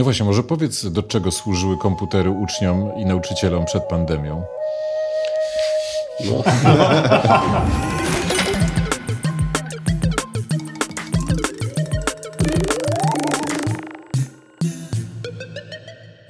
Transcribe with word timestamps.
No 0.00 0.04
właśnie, 0.04 0.26
może 0.26 0.42
powiedz, 0.42 0.86
do 0.86 1.02
czego 1.02 1.30
służyły 1.30 1.78
komputery 1.78 2.30
uczniom 2.30 2.92
i 2.96 3.04
nauczycielom 3.04 3.64
przed 3.64 3.84
pandemią? 3.84 4.42
No. 6.24 6.42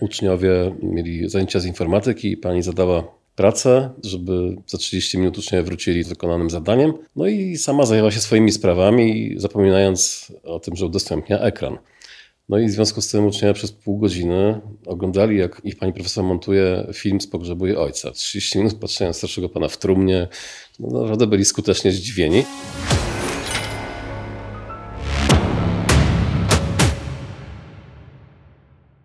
Uczniowie 0.00 0.74
mieli 0.82 1.28
zajęcia 1.28 1.60
z 1.60 1.64
informatyki 1.64 2.36
pani 2.36 2.62
zadała 2.62 3.04
pracę, 3.36 3.90
żeby 4.04 4.56
za 4.66 4.78
30 4.78 5.18
minut 5.18 5.38
uczniowie 5.38 5.62
wrócili 5.64 6.02
z 6.02 6.08
wykonanym 6.08 6.50
zadaniem. 6.50 6.92
No 7.16 7.26
i 7.26 7.56
sama 7.56 7.86
zajęła 7.86 8.10
się 8.10 8.20
swoimi 8.20 8.52
sprawami, 8.52 9.34
zapominając 9.36 10.26
o 10.44 10.60
tym, 10.60 10.76
że 10.76 10.86
udostępnia 10.86 11.38
ekran. 11.38 11.78
No 12.50 12.58
i 12.58 12.66
w 12.66 12.70
związku 12.70 13.00
z 13.00 13.08
tym 13.08 13.26
uczniowie 13.26 13.54
przez 13.54 13.72
pół 13.72 13.98
godziny 13.98 14.60
oglądali, 14.86 15.38
jak 15.38 15.60
ich 15.64 15.76
pani 15.76 15.92
profesor 15.92 16.24
montuje 16.24 16.86
film 16.92 17.20
z 17.20 17.26
pogrzebu 17.26 17.66
jej 17.66 17.76
ojca. 17.76 18.10
30 18.10 18.58
minut 18.58 18.74
patrzenia 18.74 19.12
starszego 19.12 19.48
pana 19.48 19.68
w 19.68 19.76
trumnie. 19.76 20.28
No 20.80 21.00
naprawdę 21.00 21.26
byli 21.26 21.44
skutecznie 21.44 21.92
zdziwieni. 21.92 22.44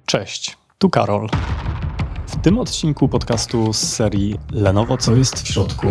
Cześć, 0.05 0.57
tu 0.77 0.89
Karol. 0.89 1.29
W 2.27 2.35
tym 2.41 2.59
odcinku 2.59 3.07
podcastu 3.07 3.73
z 3.73 3.77
serii 3.77 4.39
Lenovo 4.51 4.97
Co 4.97 5.15
jest 5.15 5.41
w 5.41 5.47
środku 5.47 5.87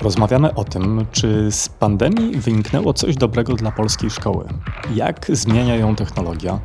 rozmawiamy 0.00 0.54
o 0.54 0.64
tym, 0.64 1.06
czy 1.12 1.50
z 1.50 1.68
pandemii 1.68 2.36
wyniknęło 2.36 2.92
coś 2.92 3.16
dobrego 3.16 3.54
dla 3.54 3.72
polskiej 3.72 4.10
szkoły. 4.10 4.44
Jak 4.94 5.26
zmienia 5.28 5.76
ją 5.76 5.96
technologia, 5.96 6.60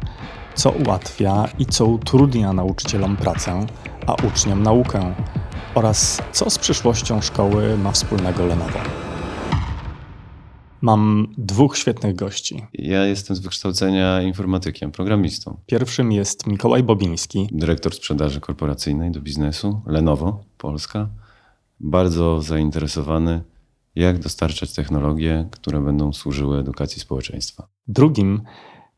co 0.55 0.70
ułatwia 0.70 1.47
i 1.59 1.65
co 1.65 1.85
utrudnia 1.85 2.53
nauczycielom 2.53 3.17
pracę, 3.17 3.65
a 4.07 4.13
uczniom 4.13 4.63
naukę 4.63 5.13
oraz 5.76 6.21
co 6.32 6.49
z 6.49 6.57
przyszłością 6.57 7.21
szkoły 7.21 7.77
ma 7.77 7.91
wspólnego 7.91 8.45
Lenovo. 8.45 9.10
Mam 10.82 11.27
dwóch 11.37 11.77
świetnych 11.77 12.15
gości. 12.15 12.65
Ja 12.74 13.05
jestem 13.05 13.35
z 13.35 13.40
wykształcenia 13.40 14.21
informatykiem, 14.21 14.91
programistą. 14.91 15.57
Pierwszym 15.65 16.12
jest 16.12 16.48
Mikołaj 16.48 16.84
Bobiński, 16.84 17.49
Dyrektor 17.51 17.93
sprzedaży 17.93 18.40
korporacyjnej 18.40 19.12
do 19.12 19.21
biznesu, 19.21 19.82
Lenovo, 19.85 20.43
Polska. 20.57 21.10
Bardzo 21.79 22.41
zainteresowany, 22.41 23.41
jak 23.96 24.20
dostarczać 24.20 24.73
technologie, 24.73 25.48
które 25.51 25.79
będą 25.79 26.13
służyły 26.13 26.60
edukacji 26.60 27.01
społeczeństwa. 27.01 27.68
Drugim 27.88 28.41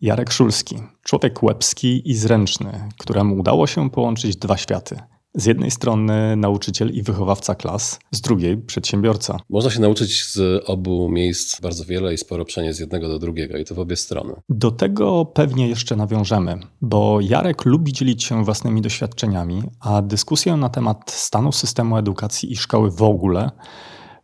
Jarek 0.01 0.31
Szulski, 0.31 0.75
człowiek 1.03 1.43
łebski 1.43 2.11
i 2.11 2.15
zręczny, 2.15 2.89
któremu 2.97 3.39
udało 3.39 3.67
się 3.67 3.89
połączyć 3.89 4.35
dwa 4.35 4.57
światy. 4.57 4.99
Z 5.37 5.45
jednej 5.45 5.71
strony 5.71 6.35
nauczyciel 6.35 6.89
i 6.89 7.03
wychowawca 7.03 7.55
klas, 7.55 7.99
z 8.11 8.21
drugiej 8.21 8.57
przedsiębiorca. 8.57 9.39
Można 9.49 9.71
się 9.71 9.79
nauczyć 9.79 10.25
z 10.25 10.63
obu 10.65 11.09
miejsc 11.09 11.61
bardzo 11.61 11.85
wiele 11.85 12.13
i 12.13 12.17
sporo 12.17 12.45
przenieść 12.45 12.77
z 12.77 12.79
jednego 12.79 13.07
do 13.07 13.19
drugiego 13.19 13.57
i 13.57 13.65
to 13.65 13.75
w 13.75 13.79
obie 13.79 13.95
strony. 13.95 14.33
Do 14.49 14.71
tego 14.71 15.25
pewnie 15.25 15.67
jeszcze 15.67 15.95
nawiążemy, 15.95 16.59
bo 16.81 17.21
Jarek 17.21 17.65
lubi 17.65 17.93
dzielić 17.93 18.23
się 18.23 18.45
własnymi 18.45 18.81
doświadczeniami, 18.81 19.63
a 19.79 20.01
dyskusję 20.01 20.55
na 20.55 20.69
temat 20.69 21.11
stanu 21.11 21.51
systemu 21.51 21.97
edukacji 21.97 22.51
i 22.51 22.55
szkoły 22.55 22.91
w 22.91 23.01
ogóle 23.01 23.51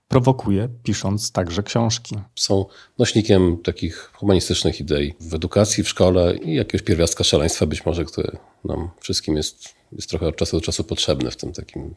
prowokuje, 0.07 0.69
pisząc 0.83 1.31
także 1.31 1.63
książki. 1.63 2.15
Są 2.35 2.65
nośnikiem 2.99 3.57
takich 3.63 4.11
humanistycznych 4.13 4.79
idei 4.79 5.13
w 5.19 5.33
edukacji, 5.33 5.83
w 5.83 5.89
szkole 5.89 6.37
i 6.37 6.55
jakiegoś 6.55 6.81
pierwiastka 6.81 7.23
szaleństwa 7.23 7.65
być 7.65 7.85
może, 7.85 8.05
który 8.05 8.37
nam 8.65 8.89
wszystkim 8.99 9.35
jest, 9.37 9.78
jest 9.91 10.09
trochę 10.09 10.27
od 10.27 10.35
czasu 10.35 10.57
do 10.57 10.61
czasu 10.61 10.83
potrzebny 10.83 11.31
w 11.31 11.37
tym 11.37 11.53
takim 11.53 11.95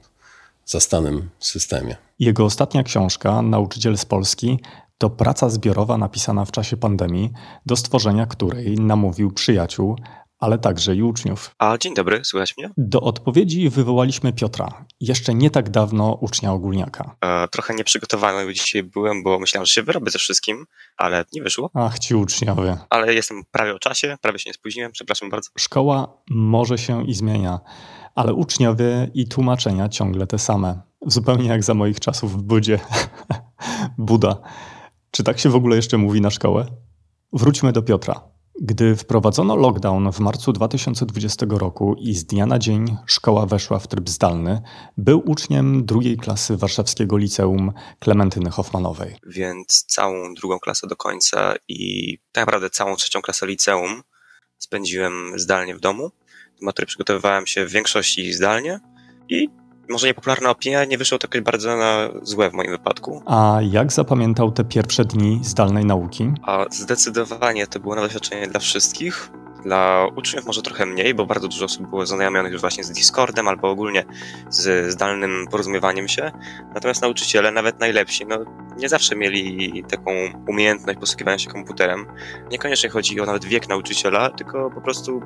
zastanym 0.67 1.31
systemie. 1.39 1.97
Jego 2.19 2.45
ostatnia 2.45 2.83
książka, 2.83 3.43
Nauczyciel 3.43 3.99
z 3.99 4.05
Polski, 4.05 4.59
to 4.99 5.11
praca 5.11 5.51
zbiorowa 5.51 5.99
napisana 5.99 6.45
w 6.45 6.53
czasie 6.53 6.77
pandemii, 6.77 7.31
do 7.67 7.77
stworzenia 7.77 8.27
której 8.27 8.75
namówił 8.75 9.31
przyjaciół, 9.31 9.97
ale 10.43 10.59
także 10.59 10.95
i 10.95 11.03
uczniów. 11.03 11.55
A 11.59 11.79
dzień 11.79 11.95
dobry, 11.95 12.25
słychać 12.25 12.57
mnie? 12.57 12.71
Do 12.77 13.01
odpowiedzi 13.01 13.69
wywołaliśmy 13.71 14.33
Piotra, 14.33 14.85
jeszcze 15.01 15.35
nie 15.35 15.51
tak 15.51 15.71
dawno 15.71 16.19
ucznia 16.21 16.53
ogólniaka. 16.53 17.17
E, 17.21 17.49
trochę 17.49 17.75
nieprzygotowany 17.75 18.55
dzisiaj 18.55 18.83
byłem, 18.83 19.23
bo 19.23 19.39
myślałem, 19.39 19.67
że 19.67 19.73
się 19.73 19.83
wyrobię 19.83 20.11
ze 20.11 20.19
wszystkim, 20.19 20.67
ale 20.97 21.25
nie 21.33 21.43
wyszło. 21.43 21.71
Ach, 21.75 21.99
ci 21.99 22.15
uczniowie. 22.15 22.77
Ale 22.91 23.15
jestem 23.15 23.43
prawie 23.51 23.75
o 23.75 23.79
czasie, 23.79 24.17
prawie 24.21 24.39
się 24.39 24.51
nie 24.51 24.55
spóźniłem, 24.55 24.93
przepraszam 24.93 25.31
bardzo. 25.31 25.51
Szkoła 25.59 26.23
może 26.31 26.79
się 26.79 27.07
i 27.07 27.15
zmienia, 27.15 27.61
ale 28.15 28.35
uczniowie 28.35 29.11
i 29.15 29.29
tłumaczenia 29.29 29.89
ciągle 29.89 30.27
te 30.27 30.39
same. 30.39 30.83
Zupełnie 31.07 31.49
jak 31.49 31.65
za 31.65 31.75
moich 31.75 32.01
czasów 32.01 32.33
w 32.33 32.43
Budzie. 32.43 32.79
Buda. 33.99 34.43
Czy 35.11 35.25
tak 35.25 35.39
się 35.39 35.49
w 35.49 35.57
ogóle 35.57 35.77
jeszcze 35.77 35.99
mówi 35.99 36.21
na 36.21 36.31
szkołę? 36.31 36.67
Wróćmy 37.33 37.73
do 37.73 37.83
Piotra. 37.83 38.32
Gdy 38.65 38.97
wprowadzono 38.97 39.57
lockdown 39.57 40.13
w 40.13 40.21
marcu 40.21 40.53
2020 40.53 41.47
roku 41.51 41.97
i 41.99 42.15
z 42.15 42.25
dnia 42.25 42.47
na 42.47 42.59
dzień 42.59 42.97
szkoła 43.07 43.47
weszła 43.47 43.79
w 43.79 43.89
tryb 43.89 44.09
zdalny, 44.09 44.63
był 44.97 45.23
uczniem 45.31 45.87
drugiej 45.87 46.17
klasy 46.17 46.57
warszawskiego 46.57 47.17
liceum 47.17 47.73
Klementyny 47.99 48.51
Hoffmanowej. 48.51 49.17
Więc 49.27 49.85
całą 49.89 50.35
drugą 50.35 50.59
klasę 50.59 50.87
do 50.87 50.97
końca 50.97 51.55
i 51.69 52.19
tak 52.33 52.43
naprawdę 52.47 52.71
całą 52.71 52.97
trzecią 52.97 53.23
klasę 53.23 53.47
liceum 53.47 54.03
spędziłem 54.59 55.33
zdalnie 55.37 55.75
w 55.75 55.81
domu. 55.81 56.11
Do 56.61 56.67
matury 56.67 56.87
przygotowywałem 56.87 57.47
się 57.47 57.67
w 57.67 57.71
większości 57.71 58.33
zdalnie 58.33 58.81
i 59.29 59.49
może 59.89 60.07
niepopularna 60.07 60.51
opinia 60.51 60.85
nie 60.85 60.99
wyszło 60.99 61.19
to 61.19 61.27
jakoś 61.27 61.41
bardzo 61.41 61.77
na 61.77 62.09
złe 62.23 62.51
w 62.51 62.53
moim 62.53 62.71
wypadku. 62.71 63.23
A 63.27 63.59
jak 63.63 63.93
zapamiętał 63.93 64.53
te 64.53 64.65
pierwsze 64.65 65.05
dni 65.05 65.41
zdalnej 65.43 65.85
nauki? 65.85 66.33
A 66.43 66.67
zdecydowanie 66.71 67.67
to 67.67 67.81
było 67.81 67.95
nowe 67.95 68.07
doświadczenie 68.07 68.47
dla 68.47 68.61
wszystkich. 68.61 69.31
Dla 69.65 70.07
uczniów 70.17 70.47
może 70.47 70.63
trochę 70.63 70.87
mniej, 70.87 71.15
bo 71.15 71.27
bardzo 71.27 71.49
dużo 71.49 71.65
osób 71.65 71.87
było 71.91 72.07
zaznajomionych 72.07 72.53
już 72.53 72.61
właśnie 72.61 72.85
z 72.85 72.91
Discordem 72.91 73.49
albo 73.49 73.71
ogólnie 73.71 74.05
z 74.49 74.93
zdalnym 74.93 75.47
porozumiewaniem 75.51 76.09
się. 76.09 76.33
Natomiast 76.75 77.03
nauczyciele, 77.03 77.51
nawet 77.51 77.81
najlepsi, 77.81 78.27
no, 78.27 78.39
nie 78.77 78.89
zawsze 78.89 79.17
mieli 79.17 79.85
taką 79.91 80.11
umiejętność 80.49 80.99
posługiwania 80.99 81.39
się 81.39 81.51
komputerem. 81.51 82.07
Niekoniecznie 82.51 82.91
chodzi 82.91 83.21
o 83.21 83.27
nawet 83.27 83.45
wiek 83.45 83.69
nauczyciela, 83.69 84.31
tylko 84.31 84.71
po 84.71 84.81
prostu 84.81 85.23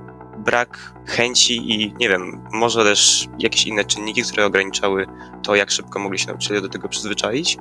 brak 0.47 0.93
chęci 1.07 1.73
i 1.73 1.95
nie 2.01 2.09
wiem, 2.09 2.45
może 2.53 2.85
też 2.85 3.29
jakieś 3.39 3.67
inne 3.67 3.85
czynniki, 3.85 4.23
które 4.23 4.47
ograniczały 4.47 5.07
to, 5.43 5.55
jak 5.55 5.71
szybko 5.71 5.99
mogli 5.99 6.19
się 6.19 6.27
nauczyciele 6.27 6.61
do 6.61 6.69
tego 6.69 6.89
przyzwyczaić. 6.89 7.59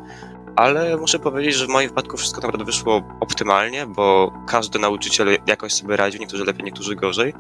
Ale 0.56 0.98
muszę 0.98 1.20
powiedzieć, 1.20 1.56
że 1.56 1.66
w 1.66 1.70
moim 1.70 1.90
wypadku 1.90 2.18
wszystko 2.18 2.42
naprawdę 2.42 2.66
wyszło 2.66 3.02
optymalnie, 3.20 3.86
bo 3.86 4.34
każdy 4.48 4.80
nauczyciel 4.80 5.38
jakoś 5.48 5.74
sobie 5.74 5.96
radził, 5.96 6.20
niektórzy 6.20 6.46
lepiej, 6.46 6.66
niektórzy 6.66 6.96
gorzej. 6.96 7.34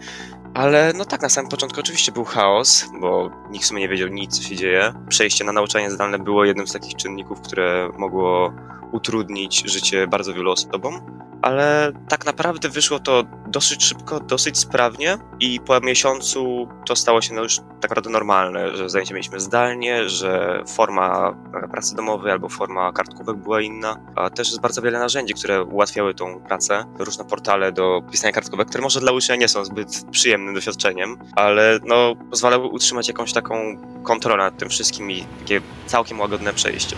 Ale 0.54 0.94
no 0.96 1.06
tak, 1.06 1.22
na 1.22 1.30
samym 1.30 1.52
początku 1.52 1.80
oczywiście 1.80 2.12
był 2.12 2.24
chaos, 2.24 2.86
bo 3.02 3.32
nikt 3.52 3.66
w 3.66 3.68
sumie 3.68 3.82
nie 3.82 3.90
wiedział 3.90 4.08
nic, 4.08 4.38
co 4.38 4.44
się 4.44 4.56
dzieje. 4.56 4.94
Przejście 5.10 5.44
na 5.44 5.52
nauczanie 5.52 5.92
zdalne 5.92 6.20
było 6.20 6.46
jednym 6.46 6.68
z 6.68 6.74
takich 6.74 6.96
czynników, 6.96 7.42
które 7.42 7.90
mogło 7.98 8.54
utrudnić 8.91 9.63
życie 9.66 10.07
bardzo 10.07 10.34
wielu 10.34 10.51
osobom 10.51 11.01
ale 11.46 11.91
tak 12.09 12.25
naprawdę 12.25 12.69
wyszło 12.69 13.00
to 13.00 13.23
dosyć 13.47 13.84
szybko, 13.84 14.19
dosyć 14.19 14.57
sprawnie 14.57 15.18
i 15.40 15.59
po 15.59 15.79
miesiącu 15.79 16.68
to 16.85 16.96
stało 16.96 17.22
się 17.22 17.34
no 17.34 17.44
już 17.44 17.57
tak 17.57 17.91
naprawdę 17.91 18.09
normalne, 18.09 18.78
że 18.78 18.90
zajęcia 18.90 19.13
mieliśmy 19.13 19.40
zdalnie, 19.40 20.09
że 20.09 20.63
forma 20.68 21.35
pracy 21.72 21.96
domowej 21.96 22.31
albo 22.31 22.50
forma 22.50 22.91
kartkówek 22.91 23.35
była 23.35 23.62
inna, 23.62 23.97
a 24.16 24.29
też 24.29 24.47
jest 24.47 24.62
bardzo 24.62 24.81
wiele 24.81 25.00
narzędzi, 25.00 25.34
które 25.34 25.63
ułatwiały 25.63 26.13
tą 26.13 26.40
pracę, 26.40 26.85
różne 27.00 27.25
portale 27.25 27.72
do 27.72 28.02
pisania 28.12 28.34
kartkówek, 28.34 28.67
które 28.67 28.84
może 28.84 29.00
dla 29.00 29.12
ucznia 29.12 29.35
nie 29.35 29.47
są 29.47 29.66
zbyt 29.66 30.06
przyjemnym 30.12 30.53
doświadczeniem, 30.56 31.17
ale 31.35 31.79
no 31.84 32.16
pozwalały 32.29 32.67
utrzymać 32.67 33.08
jakąś 33.08 33.34
taką 33.34 33.78
kontrolę 34.03 34.43
nad 34.43 34.58
tym 34.58 34.70
wszystkim 34.70 35.11
i 35.11 35.26
takie 35.40 35.61
całkiem 35.85 36.20
łagodne 36.20 36.53
przejście. 36.53 36.96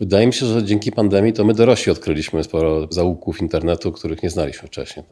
Wydaje 0.00 0.26
mi 0.26 0.32
się, 0.32 0.46
że 0.46 0.64
dzięki 0.64 0.92
pandemii 0.92 1.32
to 1.32 1.44
my 1.44 1.54
dorośli 1.54 1.92
odkryliśmy 1.92 2.44
sporo 2.44 2.86
zaułków 2.90 3.40
internetu, 3.40 3.92
których 3.92 4.22
nie 4.22 4.30
znaliśmy 4.30 4.68
wcześniej. 4.68 5.06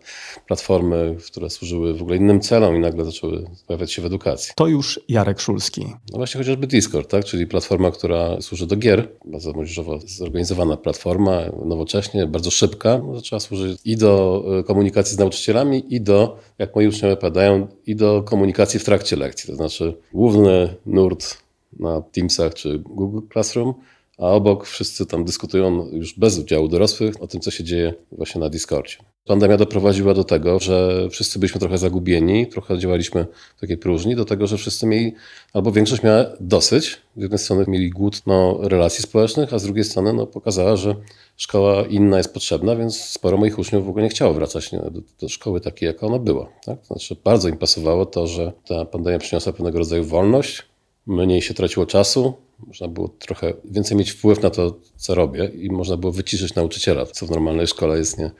Platformy, 0.46 1.16
które 1.26 1.50
służyły 1.50 1.94
w 1.94 2.02
ogóle 2.02 2.16
innym 2.16 2.40
celom 2.40 2.76
i 2.76 2.78
nagle 2.78 3.04
zaczęły 3.04 3.44
pojawiać 3.66 3.92
się 3.92 4.02
w 4.02 4.06
edukacji. 4.06 4.52
To 4.56 4.66
już 4.66 5.00
Jarek 5.08 5.40
Szulski. 5.40 5.84
No 5.84 6.16
właśnie 6.18 6.38
chociażby 6.38 6.66
Discord, 6.66 7.10
tak? 7.10 7.24
czyli 7.24 7.46
platforma, 7.46 7.90
która 7.90 8.40
służy 8.40 8.66
do 8.66 8.76
gier, 8.76 9.08
bardzo 9.24 9.52
młodzieżowo 9.52 9.98
zorganizowana 10.06 10.76
platforma, 10.76 11.40
nowocześnie, 11.64 12.26
bardzo 12.26 12.50
szybka, 12.50 13.00
no, 13.06 13.14
zaczęła 13.14 13.40
służyć 13.40 13.80
i 13.84 13.96
do 13.96 14.44
e, 14.58 14.62
komunikacji 14.62 15.16
z 15.16 15.18
nauczycielami, 15.18 15.94
i 15.94 16.00
do, 16.00 16.38
jak 16.58 16.76
moi 16.76 16.88
uczniowie 16.88 17.16
padają, 17.16 17.66
i 17.86 17.96
do 17.96 18.22
komunikacji 18.22 18.80
w 18.80 18.84
trakcie 18.84 19.16
lekcji. 19.16 19.50
To 19.50 19.56
znaczy 19.56 19.96
główny 20.12 20.74
nurt 20.86 21.36
na 21.80 22.02
Teamsach 22.02 22.54
czy 22.54 22.78
Google 22.78 23.20
Classroom– 23.32 23.74
a 24.18 24.30
obok 24.30 24.66
wszyscy 24.66 25.06
tam 25.06 25.24
dyskutują 25.24 25.88
już 25.92 26.18
bez 26.18 26.38
udziału 26.38 26.68
dorosłych 26.68 27.22
o 27.22 27.26
tym, 27.26 27.40
co 27.40 27.50
się 27.50 27.64
dzieje 27.64 27.94
właśnie 28.12 28.40
na 28.40 28.48
Discordzie. 28.48 28.96
Pandemia 29.26 29.56
doprowadziła 29.56 30.14
do 30.14 30.24
tego, 30.24 30.58
że 30.58 31.08
wszyscy 31.10 31.38
byliśmy 31.38 31.60
trochę 31.60 31.78
zagubieni, 31.78 32.46
trochę 32.46 32.78
działaliśmy 32.78 33.26
w 33.56 33.60
takiej 33.60 33.78
próżni, 33.78 34.16
do 34.16 34.24
tego, 34.24 34.46
że 34.46 34.56
wszyscy 34.56 34.86
mieli, 34.86 35.14
albo 35.52 35.72
większość 35.72 36.02
miała 36.02 36.24
dosyć. 36.40 37.00
Z 37.16 37.22
jednej 37.22 37.38
strony 37.38 37.64
mieli 37.68 37.90
głód 37.90 38.22
no, 38.26 38.58
relacji 38.62 39.02
społecznych, 39.02 39.54
a 39.54 39.58
z 39.58 39.62
drugiej 39.62 39.84
strony 39.84 40.12
no, 40.12 40.26
pokazała, 40.26 40.76
że 40.76 40.94
szkoła 41.36 41.82
inna 41.86 42.16
jest 42.16 42.34
potrzebna, 42.34 42.76
więc 42.76 43.00
sporo 43.00 43.36
moich 43.36 43.58
uczniów 43.58 43.86
w 43.86 43.88
ogóle 43.88 44.04
nie 44.04 44.10
chciało 44.10 44.34
wracać 44.34 44.70
do, 44.70 45.00
do 45.20 45.28
szkoły 45.28 45.60
takiej, 45.60 45.86
jaka 45.86 46.06
ona 46.06 46.18
była. 46.18 46.48
Tak? 46.64 46.86
Znaczy, 46.86 47.16
bardzo 47.24 47.48
im 47.48 47.56
pasowało 47.56 48.06
to, 48.06 48.26
że 48.26 48.52
ta 48.68 48.84
pandemia 48.84 49.18
przyniosła 49.18 49.52
pewnego 49.52 49.78
rodzaju 49.78 50.04
wolność, 50.04 50.62
mniej 51.06 51.42
się 51.42 51.54
traciło 51.54 51.86
czasu, 51.86 52.34
można 52.66 52.88
było 52.88 53.08
trochę 53.08 53.52
więcej 53.64 53.96
mieć 53.96 54.10
wpływ 54.10 54.42
na 54.42 54.50
to, 54.50 54.80
co 54.96 55.14
robię 55.14 55.44
i 55.44 55.70
można 55.70 55.96
było 55.96 56.12
wyciszyć 56.12 56.54
nauczyciela, 56.54 57.06
co 57.06 57.26
w 57.26 57.30
normalnej 57.30 57.66
szkole 57.66 57.98
jest 57.98 58.18
nie. 58.18 58.30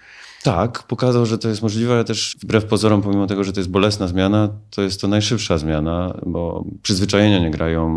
Tak, 0.43 0.83
pokazał, 0.83 1.27
że 1.27 1.39
to 1.39 1.49
jest 1.49 1.63
możliwe, 1.63 1.95
ale 1.95 2.05
też 2.05 2.37
wbrew 2.43 2.65
pozorom, 2.65 3.03
pomimo 3.03 3.27
tego, 3.27 3.45
że 3.45 3.53
to 3.53 3.61
jest 3.61 3.71
bolesna 3.71 4.09
zmiana, 4.09 4.49
to 4.71 4.83
jest 4.83 5.01
to 5.01 5.09
najszybsza 5.09 5.59
zmiana, 5.59 6.21
bo 6.27 6.65
przyzwyczajenia 6.83 7.39
nie 7.39 7.51
grają, 7.51 7.89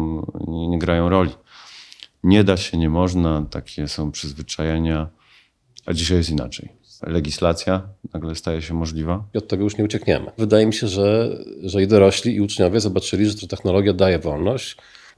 nie, 0.47 0.67
nie 0.67 0.79
grają 0.79 1.09
roli. 1.09 1.31
Nie 2.23 2.43
da 2.43 2.57
się, 2.57 2.77
nie 2.77 2.89
można, 2.89 3.45
takie 3.49 3.87
są 3.87 4.11
przyzwyczajenia, 4.11 5.09
a 5.85 5.93
dzisiaj 5.93 6.17
jest 6.17 6.29
inaczej. 6.29 6.69
Legislacja 7.07 7.81
nagle 8.13 8.35
staje 8.35 8.61
się 8.61 8.73
możliwa. 8.73 9.23
I 9.33 9.37
od 9.37 9.47
tego 9.47 9.63
już 9.63 9.77
nie 9.77 9.83
uciekniemy. 9.83 10.31
Wydaje 10.37 10.65
mi 10.65 10.73
się, 10.73 10.87
że, 10.87 11.37
że 11.63 11.83
i 11.83 11.87
dorośli, 11.87 12.35
i 12.35 12.41
uczniowie 12.41 12.79
zobaczyli, 12.79 13.25
że 13.25 13.35
ta 13.35 13.47
technologia 13.47 13.93
daje 13.93 14.19
wolność, 14.19 14.77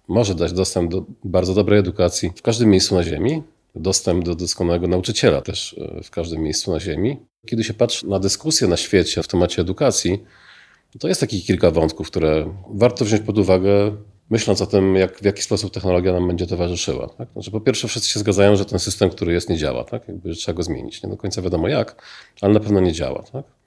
może 0.09 0.35
dać 0.35 0.53
dostęp 0.53 0.91
do 0.91 1.05
bardzo 1.23 1.53
dobrej 1.53 1.79
edukacji 1.79 2.31
w 2.35 2.41
każdym 2.41 2.69
miejscu 2.69 2.95
na 2.95 3.03
Ziemi, 3.03 3.43
dostęp 3.75 4.25
do 4.25 4.35
doskonałego 4.35 4.87
nauczyciela 4.87 5.41
też 5.41 5.75
e, 5.77 6.03
w 6.03 6.09
każdym 6.09 6.41
miejscu 6.41 6.71
na 6.71 6.79
Ziemi. 6.79 7.17
Kiedy 7.45 7.63
się 7.63 7.73
patrzy 7.73 8.07
na 8.07 8.19
dyskusję 8.19 8.67
na 8.67 8.77
świecie 8.77 9.23
w 9.23 9.27
temacie 9.27 9.61
edukacji, 9.61 10.23
to 10.99 11.07
jest 11.07 11.21
takich 11.21 11.45
kilka 11.45 11.71
wątków, 11.71 12.07
które 12.07 12.53
warto 12.73 13.05
wziąć 13.05 13.21
pod 13.21 13.37
uwagę, 13.37 13.95
myśląc 14.29 14.61
o 14.61 14.65
tym, 14.65 14.95
jak, 14.95 15.19
w 15.19 15.25
jaki 15.25 15.41
sposób 15.41 15.73
technologia 15.73 16.13
nam 16.13 16.27
będzie 16.27 16.47
towarzyszyła. 16.47 17.09
Tak? 17.09 17.27
Znaczy, 17.33 17.51
po 17.51 17.61
pierwsze, 17.61 17.87
wszyscy 17.87 18.09
się 18.09 18.19
zgadzają, 18.19 18.55
że 18.55 18.65
ten 18.65 18.79
system, 18.79 19.09
który 19.09 19.33
jest, 19.33 19.49
nie 19.49 19.57
działa. 19.57 19.83
Tak? 19.83 20.07
Jakby, 20.07 20.33
trzeba 20.35 20.55
go 20.55 20.63
zmienić. 20.63 21.03
Nie 21.03 21.09
do 21.09 21.17
końca 21.17 21.41
wiadomo 21.41 21.67
jak, 21.67 22.01
ale 22.41 22.53
na 22.53 22.59
pewno 22.59 22.79
nie 22.79 22.91
działa. 22.93 23.23
Tak? 23.31 23.58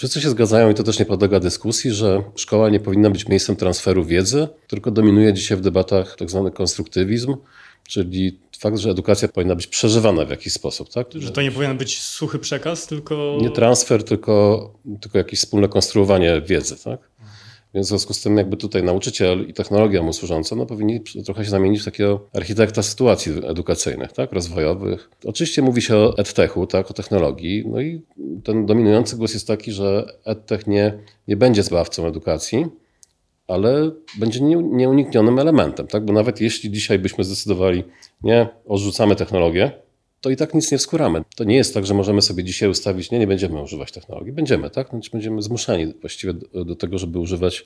Wszyscy 0.00 0.20
się 0.20 0.30
zgadzają 0.30 0.70
i 0.70 0.74
to 0.74 0.82
też 0.82 0.98
nie 0.98 1.04
podlega 1.04 1.40
dyskusji, 1.40 1.90
że 1.90 2.22
szkoła 2.36 2.70
nie 2.70 2.80
powinna 2.80 3.10
być 3.10 3.28
miejscem 3.28 3.56
transferu 3.56 4.04
wiedzy, 4.04 4.48
tylko 4.68 4.90
dominuje 4.90 5.32
dzisiaj 5.32 5.58
w 5.58 5.60
debatach 5.60 6.16
tak 6.16 6.30
zwany 6.30 6.50
konstruktywizm, 6.50 7.36
czyli 7.88 8.38
fakt, 8.58 8.78
że 8.78 8.90
edukacja 8.90 9.28
powinna 9.28 9.54
być 9.54 9.66
przeżywana 9.66 10.24
w 10.24 10.30
jakiś 10.30 10.52
sposób. 10.52 10.92
Tak? 10.92 11.06
Że 11.14 11.30
to 11.30 11.42
nie 11.42 11.52
powinien 11.52 11.78
być 11.78 12.02
suchy 12.02 12.38
przekaz, 12.38 12.86
tylko. 12.86 13.38
Nie 13.40 13.50
transfer, 13.50 14.04
tylko, 14.04 14.74
tylko 15.00 15.18
jakieś 15.18 15.40
wspólne 15.40 15.68
konstruowanie 15.68 16.42
wiedzy. 16.46 16.76
Tak? 16.84 17.00
Więc 17.74 17.86
w 17.86 17.88
związku 17.88 18.14
z 18.14 18.22
tym 18.22 18.36
jakby 18.36 18.56
tutaj 18.56 18.82
nauczyciel 18.82 19.48
i 19.48 19.52
technologia 19.52 20.02
mu 20.02 20.12
służąca 20.12 20.56
no, 20.56 20.66
powinni 20.66 21.00
trochę 21.00 21.44
się 21.44 21.50
zamienić 21.50 21.80
w 21.80 21.84
takiego 21.84 22.28
architekta 22.32 22.82
sytuacji 22.82 23.32
edukacyjnych, 23.46 24.12
tak, 24.12 24.32
rozwojowych. 24.32 25.10
Oczywiście 25.24 25.62
mówi 25.62 25.82
się 25.82 25.96
o 25.96 26.18
edtechu, 26.18 26.66
tak, 26.66 26.90
o 26.90 26.94
technologii, 26.94 27.64
no 27.66 27.80
i 27.80 28.02
ten 28.44 28.66
dominujący 28.66 29.16
głos 29.16 29.34
jest 29.34 29.46
taki, 29.46 29.72
że 29.72 30.12
edtech 30.24 30.66
nie, 30.66 30.98
nie 31.28 31.36
będzie 31.36 31.62
zbawcą 31.62 32.06
edukacji, 32.06 32.66
ale 33.48 33.90
będzie 34.18 34.40
nieuniknionym 34.62 35.38
elementem, 35.38 35.86
tak, 35.86 36.04
bo 36.04 36.12
nawet 36.12 36.40
jeśli 36.40 36.70
dzisiaj 36.70 36.98
byśmy 36.98 37.24
zdecydowali, 37.24 37.84
nie, 38.22 38.48
odrzucamy 38.66 39.16
technologię, 39.16 39.72
to 40.20 40.30
i 40.30 40.36
tak 40.36 40.54
nic 40.54 40.72
nie 40.72 40.78
wskuramy. 40.78 41.24
To 41.36 41.44
nie 41.44 41.56
jest 41.56 41.74
tak, 41.74 41.86
że 41.86 41.94
możemy 41.94 42.22
sobie 42.22 42.44
dzisiaj 42.44 42.68
ustawić, 42.68 43.10
nie, 43.10 43.18
nie 43.18 43.26
będziemy 43.26 43.62
używać 43.62 43.92
technologii. 43.92 44.32
Będziemy, 44.32 44.70
tak? 44.70 44.88
Znaczy 44.88 45.10
będziemy 45.10 45.42
zmuszeni 45.42 45.94
właściwie 46.00 46.34
do, 46.54 46.76
tego, 46.76 46.98
żeby 46.98 47.18
używać, 47.18 47.64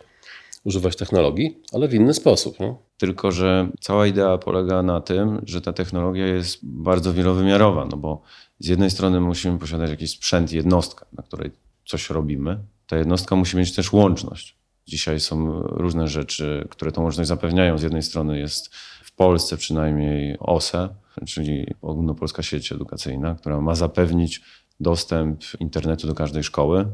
używać 0.65 0.97
technologii, 0.97 1.59
ale 1.73 1.89
w 1.89 1.95
inny 1.95 2.15
sposób. 2.15 2.61
Nie? 2.61 2.75
Tylko, 2.99 3.33
że 3.33 3.71
cała 3.81 4.07
idea 4.07 4.39
polega 4.39 4.83
na 4.83 5.01
tym, 5.01 5.43
że 5.47 5.61
ta 5.61 5.73
technologia 5.73 6.27
jest 6.27 6.59
bardzo 6.63 7.13
wielowymiarowa, 7.13 7.87
no 7.91 7.97
bo 7.97 8.23
z 8.59 8.67
jednej 8.67 8.91
strony 8.91 9.21
musimy 9.21 9.59
posiadać 9.59 9.91
jakiś 9.91 10.11
sprzęt, 10.11 10.53
jednostkę, 10.53 11.07
na 11.13 11.23
której 11.23 11.51
coś 11.87 12.11
robimy. 12.11 12.59
Ta 12.87 12.97
jednostka 12.97 13.37
musi 13.37 13.57
mieć 13.57 13.75
też 13.75 13.93
łączność. 13.93 14.57
Dzisiaj 14.87 15.21
są 15.21 15.63
różne 15.63 16.09
rzeczy, 16.09 16.67
które 16.71 16.93
tą 16.93 17.03
łączność 17.03 17.29
zapewniają. 17.29 17.79
Z 17.79 17.83
jednej 17.83 18.03
strony 18.03 18.39
jest 18.39 18.71
w 19.15 19.17
Polsce 19.17 19.57
przynajmniej 19.57 20.37
OSE, 20.41 20.89
czyli 21.27 21.67
ogólnopolska 21.83 22.43
sieć 22.43 22.73
edukacyjna, 22.73 23.35
która 23.35 23.61
ma 23.61 23.75
zapewnić 23.75 24.41
dostęp 24.81 25.43
internetu 25.61 26.07
do 26.07 26.15
każdej 26.15 26.45
szkoły. 26.45 26.87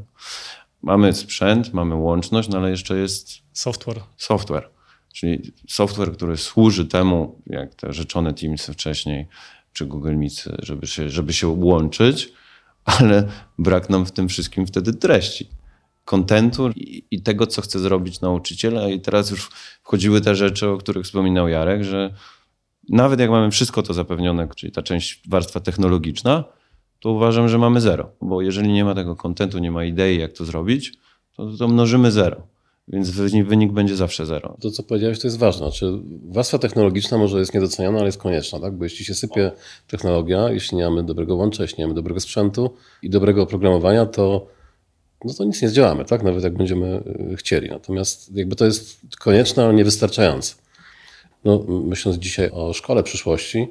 Mamy 0.81 1.13
sprzęt, 1.13 1.73
mamy 1.73 1.95
łączność, 1.95 2.49
no 2.49 2.57
ale 2.57 2.69
jeszcze 2.69 2.97
jest 2.97 3.29
software. 3.53 4.01
Software, 4.17 4.69
czyli 5.13 5.53
software, 5.69 6.13
który 6.13 6.37
służy 6.37 6.85
temu, 6.85 7.41
jak 7.47 7.75
te 7.75 7.93
rzeczone 7.93 8.33
Teamsy 8.33 8.73
wcześniej, 8.73 9.27
czy 9.73 9.85
Google 9.85 10.15
Meet, 10.15 10.43
żeby 10.59 10.87
się, 10.87 11.09
żeby 11.09 11.33
się 11.33 11.47
łączyć, 11.47 12.33
ale 12.85 13.27
brak 13.57 13.89
nam 13.89 14.05
w 14.05 14.11
tym 14.11 14.29
wszystkim 14.29 14.67
wtedy 14.67 14.93
treści 14.93 15.49
kontentu 16.05 16.69
i, 16.69 17.03
i, 17.11 17.21
tego, 17.21 17.47
co 17.47 17.61
chce 17.61 17.79
zrobić 17.79 18.21
nauczyciel. 18.21 18.93
I 18.93 19.01
teraz 19.01 19.31
już 19.31 19.49
wchodziły 19.83 20.21
te 20.21 20.35
rzeczy, 20.35 20.69
o 20.69 20.77
których 20.77 21.05
wspominał 21.05 21.47
Jarek, 21.47 21.83
że 21.83 22.13
nawet 22.89 23.19
jak 23.19 23.29
mamy 23.29 23.51
wszystko 23.51 23.83
to 23.83 23.93
zapewnione, 23.93 24.47
czyli 24.55 24.71
ta 24.71 24.81
część 24.81 25.21
warstwa 25.29 25.59
technologiczna, 25.59 26.43
to 26.99 27.11
uważam, 27.11 27.49
że 27.49 27.57
mamy 27.57 27.81
zero. 27.81 28.11
Bo 28.21 28.41
jeżeli 28.41 28.73
nie 28.73 28.85
ma 28.85 28.95
tego 28.95 29.15
kontentu, 29.15 29.59
nie 29.59 29.71
ma 29.71 29.85
idei, 29.85 30.19
jak 30.19 30.33
to 30.33 30.45
zrobić, 30.45 30.93
to, 31.35 31.57
to 31.57 31.67
mnożymy 31.67 32.11
zero. 32.11 32.47
Więc 32.87 33.09
wynik, 33.09 33.71
będzie 33.71 33.95
zawsze 33.95 34.25
zero. 34.25 34.57
To, 34.61 34.71
co 34.71 34.83
powiedziałeś, 34.83 35.19
to 35.19 35.27
jest 35.27 35.37
ważne. 35.37 35.67
Znaczy, 35.67 35.99
warstwa 36.23 36.57
technologiczna 36.57 37.17
może 37.17 37.39
jest 37.39 37.53
niedoceniana, 37.53 37.97
ale 37.97 38.05
jest 38.05 38.17
konieczna, 38.17 38.59
tak? 38.59 38.77
Bo 38.77 38.83
jeśli 38.83 39.05
się 39.05 39.13
sypie 39.13 39.51
technologia, 39.87 40.49
jeśli 40.49 40.77
nie 40.77 40.83
mamy 40.83 41.03
dobrego 41.03 41.35
łącza, 41.35 41.63
jeśli 41.63 41.77
nie 41.79 41.85
mamy 41.85 41.95
dobrego 41.95 42.19
sprzętu 42.19 42.73
i 43.01 43.09
dobrego 43.09 43.43
oprogramowania, 43.43 44.05
to, 44.05 44.47
no 45.25 45.33
to 45.33 45.43
nic 45.43 45.61
nie 45.61 45.69
zdziałamy, 45.69 46.05
tak? 46.05 46.23
Nawet 46.23 46.43
jak 46.43 46.53
będziemy 46.53 47.03
y, 47.31 47.35
chcieli. 47.35 47.69
Natomiast 47.69 48.35
jakby 48.35 48.55
to 48.55 48.65
jest 48.65 49.01
konieczne, 49.19 49.63
ale 49.63 49.73
niewystarczające. 49.73 50.55
No, 51.43 51.63
myśląc 51.67 52.17
dzisiaj 52.17 52.49
o 52.53 52.73
szkole 52.73 53.03
przyszłości, 53.03 53.67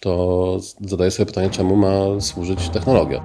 to 0.00 0.58
zadaję 0.80 1.10
sobie 1.10 1.26
pytanie, 1.26 1.50
czemu 1.50 1.76
ma 1.76 2.20
służyć 2.20 2.68
technologia. 2.68 3.24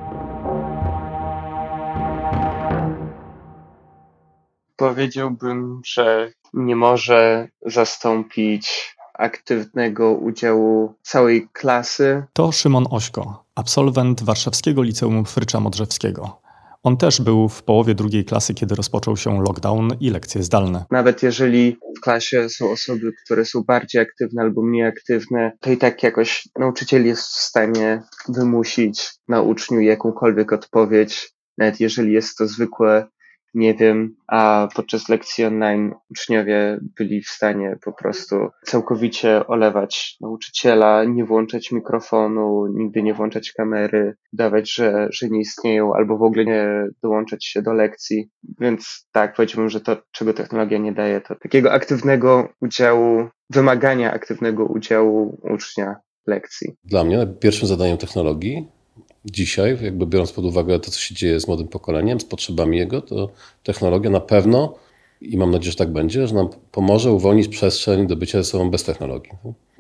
Powiedziałbym, 4.76 5.82
że 5.86 6.32
nie 6.54 6.76
może 6.76 7.48
zastąpić 7.66 8.96
aktywnego 9.14 10.12
udziału 10.12 10.94
całej 11.02 11.48
klasy. 11.54 12.24
To 12.34 12.52
Szymon 12.52 12.86
Ośko, 12.92 13.44
absolwent 13.56 14.24
Warszawskiego 14.24 14.84
Liceum 14.84 15.26
Frycza 15.26 15.60
Modrzewskiego. 15.60 16.49
On 16.90 16.98
też 16.98 17.22
był 17.22 17.50
w 17.50 17.64
połowie 17.64 17.96
drugiej 17.96 18.26
klasy, 18.26 18.54
kiedy 18.54 18.76
rozpoczął 18.76 19.18
się 19.18 19.42
lockdown 19.42 19.90
i 20.00 20.10
lekcje 20.10 20.44
zdalne. 20.44 20.86
Nawet 20.92 21.24
jeżeli 21.24 21.78
w 21.98 22.02
klasie 22.02 22.50
są 22.50 22.72
osoby, 22.72 23.12
które 23.26 23.46
są 23.46 23.64
bardziej 23.64 24.02
aktywne 24.02 24.42
albo 24.42 24.62
mniej 24.62 24.86
aktywne, 24.88 25.52
to 25.60 25.72
i 25.72 25.78
tak 25.78 26.04
jakoś 26.04 26.48
nauczyciel 26.60 27.06
jest 27.06 27.22
w 27.22 27.40
stanie 27.40 28.02
wymusić 28.30 29.12
na 29.28 29.42
uczniu 29.42 29.80
jakąkolwiek 29.80 30.54
odpowiedź, 30.54 31.32
nawet 31.58 31.80
jeżeli 31.80 32.14
jest 32.14 32.38
to 32.38 32.48
zwykłe 32.48 33.08
nie 33.54 33.74
wiem, 33.74 34.16
a 34.28 34.68
podczas 34.76 35.10
lekcji 35.10 35.46
online 35.46 35.94
uczniowie 36.12 36.80
byli 36.98 37.22
w 37.22 37.30
stanie 37.30 37.78
po 37.86 37.94
prostu 37.94 38.36
całkowicie 38.66 39.48
olewać 39.48 40.18
nauczyciela, 40.22 41.04
nie 41.04 41.26
włączać 41.26 41.72
mikrofonu, 41.72 42.68
nigdy 42.74 43.04
nie 43.04 43.14
włączać 43.14 43.52
kamery, 43.52 44.16
dawać, 44.34 44.74
że, 44.74 45.08
że 45.12 45.30
nie 45.30 45.40
istnieją, 45.40 45.94
albo 45.94 46.18
w 46.18 46.24
ogóle 46.24 46.46
nie 46.46 46.88
dołączać 47.04 47.46
się 47.46 47.62
do 47.62 47.74
lekcji. 47.74 48.30
Więc 48.60 49.08
tak, 49.12 49.36
powiedziałbym, 49.36 49.70
że 49.70 49.82
to, 49.82 49.98
czego 50.12 50.34
technologia 50.34 50.78
nie 50.78 50.94
daje, 50.94 51.22
to 51.22 51.36
takiego 51.36 51.72
aktywnego 51.72 52.50
udziału, 52.62 53.28
wymagania 53.50 54.14
aktywnego 54.14 54.66
udziału 54.66 55.40
ucznia 55.54 55.96
lekcji. 56.28 56.74
Dla 56.84 57.04
mnie 57.04 57.28
pierwszym 57.40 57.68
zadaniem 57.68 57.98
technologii 57.98 58.79
dzisiaj, 59.26 59.78
jakby 59.82 60.08
biorąc 60.08 60.32
pod 60.32 60.46
uwagę 60.46 60.80
to, 60.80 60.92
co 60.92 61.00
się 61.00 61.16
dzieje 61.16 61.40
z 61.40 61.48
młodym 61.48 61.68
pokoleniem, 61.68 62.20
z 62.20 62.26
potrzebami 62.26 62.78
jego, 62.78 63.02
to 63.02 63.30
technologia 63.64 64.10
na 64.10 64.20
pewno, 64.20 64.76
i 65.22 65.38
mam 65.38 65.52
nadzieję, 65.52 65.72
że 65.72 65.78
tak 65.78 65.92
będzie, 65.92 66.28
że 66.28 66.36
nam 66.36 66.50
pomoże 66.72 67.12
uwolnić 67.12 67.48
przestrzeń 67.48 68.08
do 68.08 68.16
bycia 68.16 68.38
ze 68.38 68.44
sobą 68.44 68.72
bez 68.72 68.84
technologii. 68.84 69.32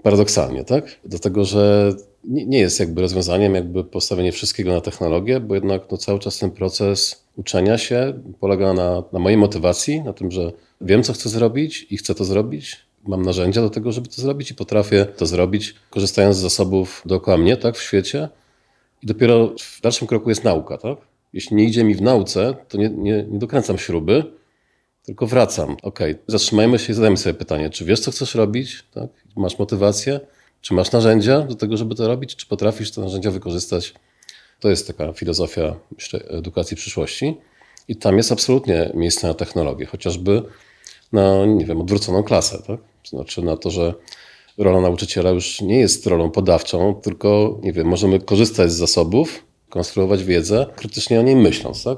Paradoksalnie, 0.03 0.63
tak? 0.63 0.99
Dlatego, 1.05 1.45
że 1.45 1.93
nie 2.23 2.59
jest 2.59 2.79
jakby 2.79 3.01
rozwiązaniem 3.01 3.55
jakby 3.55 3.83
postawienie 3.83 4.31
wszystkiego 4.31 4.71
na 4.71 4.81
technologię, 4.81 5.39
bo 5.39 5.55
jednak 5.55 5.81
no, 5.91 5.97
cały 5.97 6.19
czas 6.19 6.37
ten 6.37 6.51
proces 6.51 7.25
uczenia 7.35 7.77
się 7.77 8.13
polega 8.39 8.73
na, 8.73 9.03
na 9.13 9.19
mojej 9.19 9.37
motywacji, 9.37 10.01
na 10.01 10.13
tym, 10.13 10.31
że 10.31 10.51
wiem, 10.81 11.03
co 11.03 11.13
chcę 11.13 11.29
zrobić 11.29 11.87
i 11.89 11.97
chcę 11.97 12.15
to 12.15 12.25
zrobić 12.25 12.89
mam 13.07 13.21
narzędzia 13.21 13.61
do 13.61 13.69
tego, 13.69 13.91
żeby 13.91 14.07
to 14.07 14.21
zrobić 14.21 14.51
i 14.51 14.55
potrafię 14.55 15.05
to 15.05 15.25
zrobić, 15.25 15.75
korzystając 15.89 16.35
z 16.35 16.39
zasobów 16.39 17.01
dookoła 17.05 17.37
mnie, 17.37 17.57
tak, 17.57 17.77
w 17.77 17.81
świecie. 17.81 18.29
I 19.03 19.07
dopiero 19.07 19.55
w 19.59 19.81
dalszym 19.81 20.07
kroku 20.07 20.29
jest 20.29 20.43
nauka, 20.43 20.77
tak? 20.77 20.97
Jeśli 21.33 21.55
nie 21.55 21.63
idzie 21.63 21.83
mi 21.83 21.95
w 21.95 22.01
nauce, 22.01 22.55
to 22.69 22.77
nie, 22.77 22.89
nie, 22.89 23.25
nie 23.29 23.39
dokręcam 23.39 23.77
śruby, 23.77 24.23
tylko 25.03 25.27
wracam. 25.27 25.77
Ok, 25.81 25.99
zatrzymajmy 26.27 26.79
się 26.79 26.91
i 26.91 26.95
zadajmy 26.95 27.17
sobie 27.17 27.33
pytanie, 27.33 27.69
czy 27.69 27.85
wiesz, 27.85 27.99
co 27.99 28.11
chcesz 28.11 28.35
robić? 28.35 28.83
Tak? 28.93 29.09
Masz 29.35 29.59
motywację? 29.59 30.19
Czy 30.61 30.73
masz 30.73 30.91
narzędzia 30.91 31.41
do 31.41 31.55
tego, 31.55 31.77
żeby 31.77 31.95
to 31.95 32.07
robić? 32.07 32.35
Czy 32.35 32.47
potrafisz 32.47 32.91
te 32.91 33.01
narzędzia 33.01 33.31
wykorzystać? 33.31 33.93
To 34.59 34.69
jest 34.69 34.87
taka 34.87 35.13
filozofia 35.13 35.75
myślę, 35.95 36.19
edukacji 36.19 36.77
przyszłości. 36.77 37.37
I 37.87 37.95
tam 37.95 38.17
jest 38.17 38.31
absolutnie 38.31 38.91
miejsce 38.93 39.27
na 39.27 39.33
technologię, 39.33 39.85
chociażby 39.85 40.43
na, 41.11 41.45
nie 41.45 41.65
wiem, 41.65 41.81
odwróconą 41.81 42.23
klasę. 42.23 42.63
Tak? 42.67 42.79
Znaczy 43.05 43.41
na 43.41 43.57
to, 43.57 43.69
że 43.69 43.93
rola 44.59 44.81
nauczyciela 44.81 45.29
już 45.29 45.61
nie 45.61 45.79
jest 45.79 46.07
rolą 46.07 46.31
podawczą, 46.31 46.95
tylko, 47.03 47.59
nie 47.63 47.73
wiem, 47.73 47.87
możemy 47.87 48.19
korzystać 48.19 48.71
z 48.71 48.75
zasobów, 48.75 49.45
konstruować 49.69 50.23
wiedzę, 50.23 50.65
krytycznie 50.75 51.19
o 51.19 51.23
niej 51.23 51.35
myśląc. 51.35 51.83
Tak? 51.83 51.97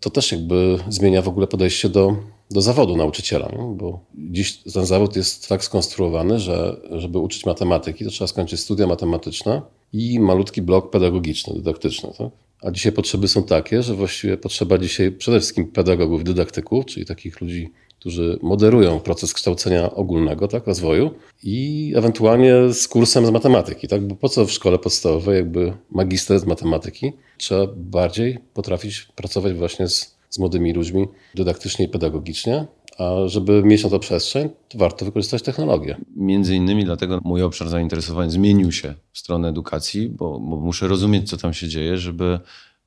To 0.00 0.10
też 0.10 0.32
jakby 0.32 0.78
zmienia 0.88 1.22
w 1.22 1.28
ogóle 1.28 1.46
podejście 1.46 1.88
do, 1.88 2.16
do 2.50 2.62
zawodu 2.62 2.96
nauczyciela, 2.96 3.48
nie? 3.52 3.76
bo 3.76 4.00
dziś 4.14 4.56
ten 4.56 4.86
zawód 4.86 5.16
jest 5.16 5.48
tak 5.48 5.64
skonstruowany, 5.64 6.40
że 6.40 6.76
żeby 6.90 7.18
uczyć 7.18 7.46
matematyki, 7.46 8.04
to 8.04 8.10
trzeba 8.10 8.28
skończyć 8.28 8.60
studia 8.60 8.86
matematyczne 8.86 9.62
i 9.92 10.20
malutki 10.20 10.62
blok 10.62 10.90
pedagogiczny, 10.90 11.54
dydaktyczny. 11.54 12.10
Tak? 12.18 12.28
A 12.62 12.70
dzisiaj 12.70 12.92
potrzeby 12.92 13.28
są 13.28 13.42
takie, 13.42 13.82
że 13.82 13.94
właściwie 13.94 14.36
potrzeba 14.36 14.78
dzisiaj 14.78 15.12
przede 15.12 15.40
wszystkim 15.40 15.72
pedagogów, 15.72 16.24
dydaktyków, 16.24 16.86
czyli 16.86 17.06
takich 17.06 17.40
ludzi, 17.40 17.72
którzy 18.00 18.38
moderują 18.42 19.00
proces 19.00 19.32
kształcenia 19.32 19.94
ogólnego, 19.94 20.48
tak, 20.48 20.66
rozwoju 20.66 21.10
i 21.42 21.92
ewentualnie 21.96 22.54
z 22.72 22.88
kursem 22.88 23.26
z 23.26 23.30
matematyki, 23.30 23.88
tak, 23.88 24.06
bo 24.06 24.14
po 24.14 24.28
co 24.28 24.46
w 24.46 24.52
szkole 24.52 24.78
podstawowej 24.78 25.36
jakby 25.36 25.72
magister 25.90 26.40
z 26.40 26.44
matematyki? 26.44 27.12
Trzeba 27.38 27.66
bardziej 27.76 28.38
potrafić 28.54 29.08
pracować 29.14 29.54
właśnie 29.54 29.88
z, 29.88 30.16
z 30.30 30.38
młodymi 30.38 30.72
ludźmi 30.72 31.08
dydaktycznie 31.34 31.84
i 31.84 31.88
pedagogicznie, 31.88 32.66
a 32.98 33.28
żeby 33.28 33.62
mieć 33.62 33.84
na 33.84 33.90
to 33.90 33.98
przestrzeń, 33.98 34.48
to 34.68 34.78
warto 34.78 35.04
wykorzystać 35.04 35.42
technologię. 35.42 35.96
Między 36.16 36.56
innymi 36.56 36.84
dlatego 36.84 37.20
mój 37.24 37.42
obszar 37.42 37.68
zainteresowań 37.68 38.30
zmienił 38.30 38.72
się 38.72 38.94
w 39.12 39.18
stronę 39.18 39.48
edukacji, 39.48 40.08
bo, 40.08 40.40
bo 40.40 40.56
muszę 40.56 40.88
rozumieć, 40.88 41.30
co 41.30 41.36
tam 41.36 41.54
się 41.54 41.68
dzieje, 41.68 41.98
żeby, 41.98 42.38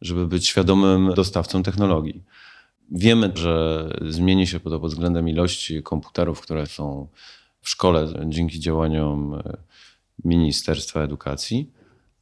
żeby 0.01 0.27
być 0.27 0.47
świadomym 0.47 1.13
dostawcą 1.15 1.63
technologii. 1.63 2.23
Wiemy, 2.91 3.31
że 3.35 3.87
zmieni 4.07 4.47
się 4.47 4.59
pod 4.59 4.81
względem 4.81 5.29
ilości 5.29 5.83
komputerów, 5.83 6.41
które 6.41 6.65
są 6.65 7.07
w 7.61 7.69
szkole 7.69 8.07
dzięki 8.25 8.59
działaniom 8.59 9.33
e, 9.33 9.57
Ministerstwa 10.25 11.01
Edukacji, 11.01 11.71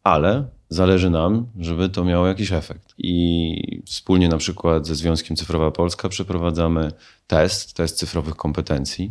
ale 0.04 0.48
zależy 0.70 1.10
nam, 1.10 1.48
żeby 1.60 1.90
to 1.90 2.06
miało 2.06 2.28
jakiś 2.28 2.52
efekt. 2.52 2.94
I 2.98 3.82
wspólnie 3.86 4.30
na 4.30 4.38
przykład 4.38 4.88
ze 4.88 4.96
Związkiem 4.96 5.38
Cyfrowa 5.38 5.72
Polska 5.72 6.10
przeprowadzamy 6.10 6.92
test, 7.28 7.74
test 7.74 7.98
cyfrowych 7.98 8.36
kompetencji. 8.36 9.10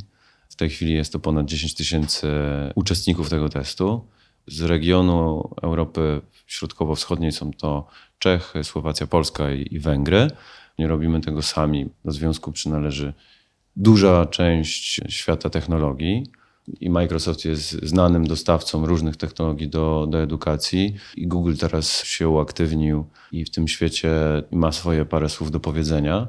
W 0.48 0.56
tej 0.56 0.70
chwili 0.70 0.92
jest 0.92 1.12
to 1.12 1.18
ponad 1.18 1.46
10 1.46 1.74
tysięcy 1.74 2.28
uczestników 2.74 3.30
tego 3.30 3.48
testu. 3.48 4.06
Z 4.46 4.62
regionu 4.62 5.50
Europy 5.62 6.20
Środkowo-Wschodniej 6.46 7.32
są 7.32 7.50
to 7.52 7.86
Czechy, 8.18 8.64
Słowacja, 8.64 9.06
Polska 9.06 9.50
i 9.50 9.78
Węgry. 9.78 10.30
Nie 10.78 10.88
robimy 10.88 11.20
tego 11.20 11.42
sami. 11.42 11.88
Do 12.04 12.12
związku 12.12 12.52
przynależy 12.52 13.12
duża 13.76 14.26
część 14.26 15.00
świata 15.08 15.50
technologii 15.50 16.26
i 16.80 16.90
Microsoft 16.90 17.44
jest 17.44 17.70
znanym 17.70 18.26
dostawcą 18.26 18.86
różnych 18.86 19.16
technologii 19.16 19.68
do, 19.68 20.06
do 20.10 20.22
edukacji 20.22 20.96
i 21.16 21.26
Google 21.26 21.54
teraz 21.60 22.04
się 22.04 22.28
uaktywnił 22.28 23.06
i 23.32 23.44
w 23.44 23.50
tym 23.50 23.68
świecie 23.68 24.10
ma 24.50 24.72
swoje 24.72 25.04
parę 25.04 25.28
słów 25.28 25.50
do 25.50 25.60
powiedzenia. 25.60 26.28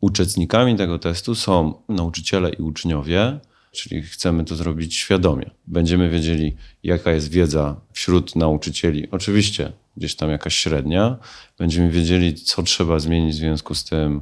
Uczestnikami 0.00 0.76
tego 0.76 0.98
testu 0.98 1.34
są 1.34 1.74
nauczyciele 1.88 2.50
i 2.50 2.62
uczniowie, 2.62 3.40
czyli 3.72 4.02
chcemy 4.02 4.44
to 4.44 4.56
zrobić 4.56 4.94
świadomie. 4.94 5.50
Będziemy 5.66 6.10
wiedzieli, 6.10 6.56
jaka 6.82 7.12
jest 7.12 7.30
wiedza 7.30 7.80
wśród 7.92 8.36
nauczycieli. 8.36 9.10
Oczywiście 9.10 9.72
gdzieś 9.96 10.16
tam 10.16 10.30
jakaś 10.30 10.54
średnia. 10.54 11.16
Będziemy 11.58 11.90
wiedzieli, 11.90 12.34
co 12.34 12.62
trzeba 12.62 12.98
zmienić 12.98 13.34
w 13.34 13.38
związku 13.38 13.74
z 13.74 13.84
tym 13.84 14.20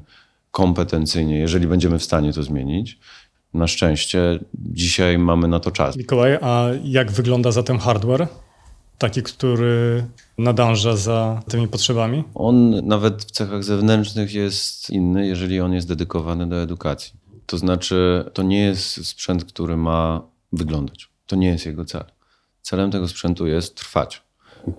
kompetencyjnie, 0.50 1.38
jeżeli 1.38 1.66
będziemy 1.66 1.98
w 1.98 2.04
stanie 2.04 2.32
to 2.32 2.42
zmienić. 2.42 2.98
Na 3.54 3.66
szczęście 3.66 4.38
dzisiaj 4.54 5.18
mamy 5.18 5.48
na 5.48 5.60
to 5.60 5.70
czas. 5.70 5.96
Mikołaj, 5.96 6.38
a 6.42 6.66
jak 6.84 7.12
wygląda 7.12 7.52
zatem 7.52 7.78
hardware? 7.78 8.28
Taki, 8.98 9.22
który 9.22 10.04
nadąża 10.38 10.96
za 10.96 11.42
tymi 11.48 11.68
potrzebami? 11.68 12.24
On 12.34 12.86
nawet 12.86 13.24
w 13.24 13.30
cechach 13.30 13.64
zewnętrznych 13.64 14.34
jest 14.34 14.90
inny, 14.90 15.26
jeżeli 15.26 15.60
on 15.60 15.72
jest 15.72 15.88
dedykowany 15.88 16.48
do 16.48 16.62
edukacji. 16.62 17.12
To 17.46 17.58
znaczy, 17.58 18.24
to 18.34 18.42
nie 18.42 18.60
jest 18.60 19.06
sprzęt, 19.06 19.44
który 19.44 19.76
ma 19.76 20.22
wyglądać. 20.52 21.08
To 21.26 21.36
nie 21.36 21.48
jest 21.48 21.66
jego 21.66 21.84
cel. 21.84 22.04
Celem 22.62 22.90
tego 22.90 23.08
sprzętu 23.08 23.46
jest 23.46 23.74
trwać. 23.74 24.22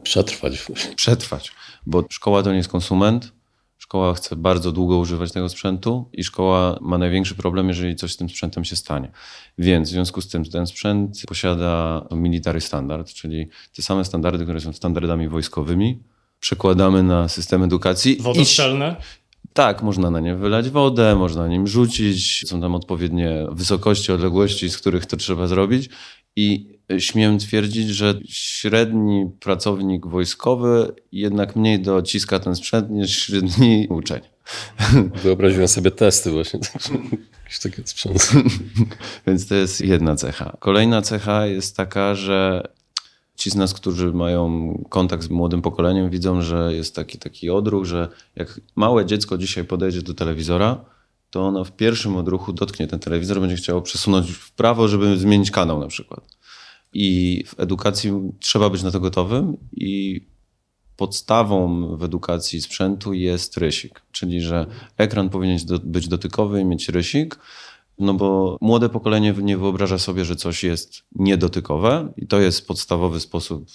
Przetrwać. 0.04 0.68
Przetrwać, 0.96 1.52
bo 1.86 2.04
szkoła 2.10 2.44
to 2.44 2.52
nie 2.52 2.58
jest 2.58 2.70
konsument. 2.70 3.34
Szkoła 3.78 4.14
chce 4.14 4.36
bardzo 4.36 4.72
długo 4.72 4.98
używać 4.98 5.32
tego 5.32 5.50
sprzętu 5.50 6.10
i 6.14 6.24
szkoła 6.24 6.80
ma 6.82 6.98
największy 6.98 7.36
problem, 7.36 7.68
jeżeli 7.68 7.96
coś 7.96 8.14
z 8.14 8.18
tym 8.18 8.30
sprzętem 8.30 8.66
się 8.66 8.76
stanie. 8.76 9.12
Więc 9.58 9.90
w 9.90 9.92
związku 9.92 10.22
z 10.22 10.28
tym 10.28 10.46
ten 10.46 10.68
sprzęt 10.68 11.22
posiada 11.28 12.06
military 12.12 12.62
standard, 12.62 13.14
czyli 13.14 13.48
te 13.76 13.82
same 13.82 14.06
standardy, 14.06 14.44
które 14.44 14.62
są 14.62 14.74
standardami 14.74 15.30
wojskowymi, 15.30 16.00
przekładamy 16.40 17.04
na 17.04 17.28
system 17.28 17.64
edukacji. 17.64 18.18
Wodostrzelne? 18.22 18.96
Tak, 19.54 19.84
można 19.84 20.10
na 20.10 20.20
nie 20.20 20.36
wylać 20.36 20.70
wodę, 20.70 21.16
można 21.16 21.42
na 21.42 21.48
nim 21.48 21.68
rzucić. 21.68 22.48
Są 22.48 22.62
tam 22.62 22.76
odpowiednie 22.76 23.48
wysokości, 23.52 24.12
odległości, 24.12 24.70
z 24.70 24.78
których 24.78 25.06
to 25.06 25.18
trzeba 25.18 25.48
zrobić. 25.48 25.90
I 26.36 26.75
śmiem 27.00 27.40
twierdzić, 27.40 27.90
że 27.90 28.20
średni 28.30 29.30
pracownik 29.40 30.08
wojskowy 30.08 30.94
jednak 31.12 31.56
mniej 31.56 31.80
dociska 31.80 32.40
ten 32.40 32.56
sprzęt 32.56 32.90
niż 32.90 33.20
średni 33.20 33.88
uczeń. 33.90 34.22
Wyobraziłem 35.24 35.68
sobie 35.68 35.92
testy 35.92 36.32
właśnie. 36.32 36.60
Jakiś 37.44 37.60
taki 37.60 37.82
sprzęt. 37.86 38.32
Więc 39.28 39.48
to 39.48 39.56
jest 39.56 39.82
jedna 39.82 40.16
cecha. 40.16 40.58
Kolejna 40.60 41.02
cecha 41.02 41.46
jest 41.46 41.78
taka, 41.78 42.16
że 42.16 42.68
ci 43.36 43.50
z 43.50 43.56
nas, 43.56 43.74
którzy 43.74 44.14
mają 44.14 44.74
kontakt 44.90 45.24
z 45.24 45.30
młodym 45.30 45.62
pokoleniem, 45.62 46.10
widzą, 46.10 46.42
że 46.42 46.74
jest 46.74 46.96
taki, 46.96 47.18
taki 47.18 47.50
odruch, 47.50 47.86
że 47.86 48.08
jak 48.36 48.60
małe 48.76 49.06
dziecko 49.06 49.38
dzisiaj 49.38 49.64
podejdzie 49.64 50.02
do 50.02 50.14
telewizora, 50.14 50.86
to 51.30 51.42
ono 51.42 51.64
w 51.64 51.72
pierwszym 51.72 52.18
odruchu 52.18 52.54
dotknie 52.54 52.88
ten 52.88 53.00
telewizor, 53.00 53.42
będzie 53.42 53.56
chciało 53.56 53.82
przesunąć 53.82 54.32
w 54.32 54.52
prawo, 54.52 54.88
żeby 54.88 55.18
zmienić 55.18 55.52
kanał 55.52 55.80
na 55.80 55.88
przykład. 55.88 56.35
I 56.98 57.44
w 57.48 57.60
edukacji 57.60 58.12
trzeba 58.40 58.70
być 58.70 58.84
na 58.84 58.92
to 58.92 59.00
gotowym 59.00 59.58
i 59.72 60.22
podstawą 60.98 61.88
w 61.98 62.04
edukacji 62.04 62.62
sprzętu 62.62 63.14
jest 63.14 63.58
rysik, 63.58 64.02
czyli 64.12 64.42
że 64.42 64.66
ekran 64.98 65.30
powinien 65.30 65.60
być 65.84 66.08
dotykowy 66.08 66.62
i 66.62 66.66
mieć 66.66 66.90
rysik, 66.90 67.40
no 68.00 68.14
bo 68.14 68.58
młode 68.62 68.90
pokolenie 68.90 69.34
nie 69.42 69.58
wyobraża 69.58 69.98
sobie, 69.98 70.26
że 70.26 70.36
coś 70.36 70.64
jest 70.64 71.04
niedotykowe 71.16 72.14
i 72.18 72.28
to 72.28 72.40
jest 72.40 72.68
podstawowy 72.68 73.20
sposób 73.20 73.70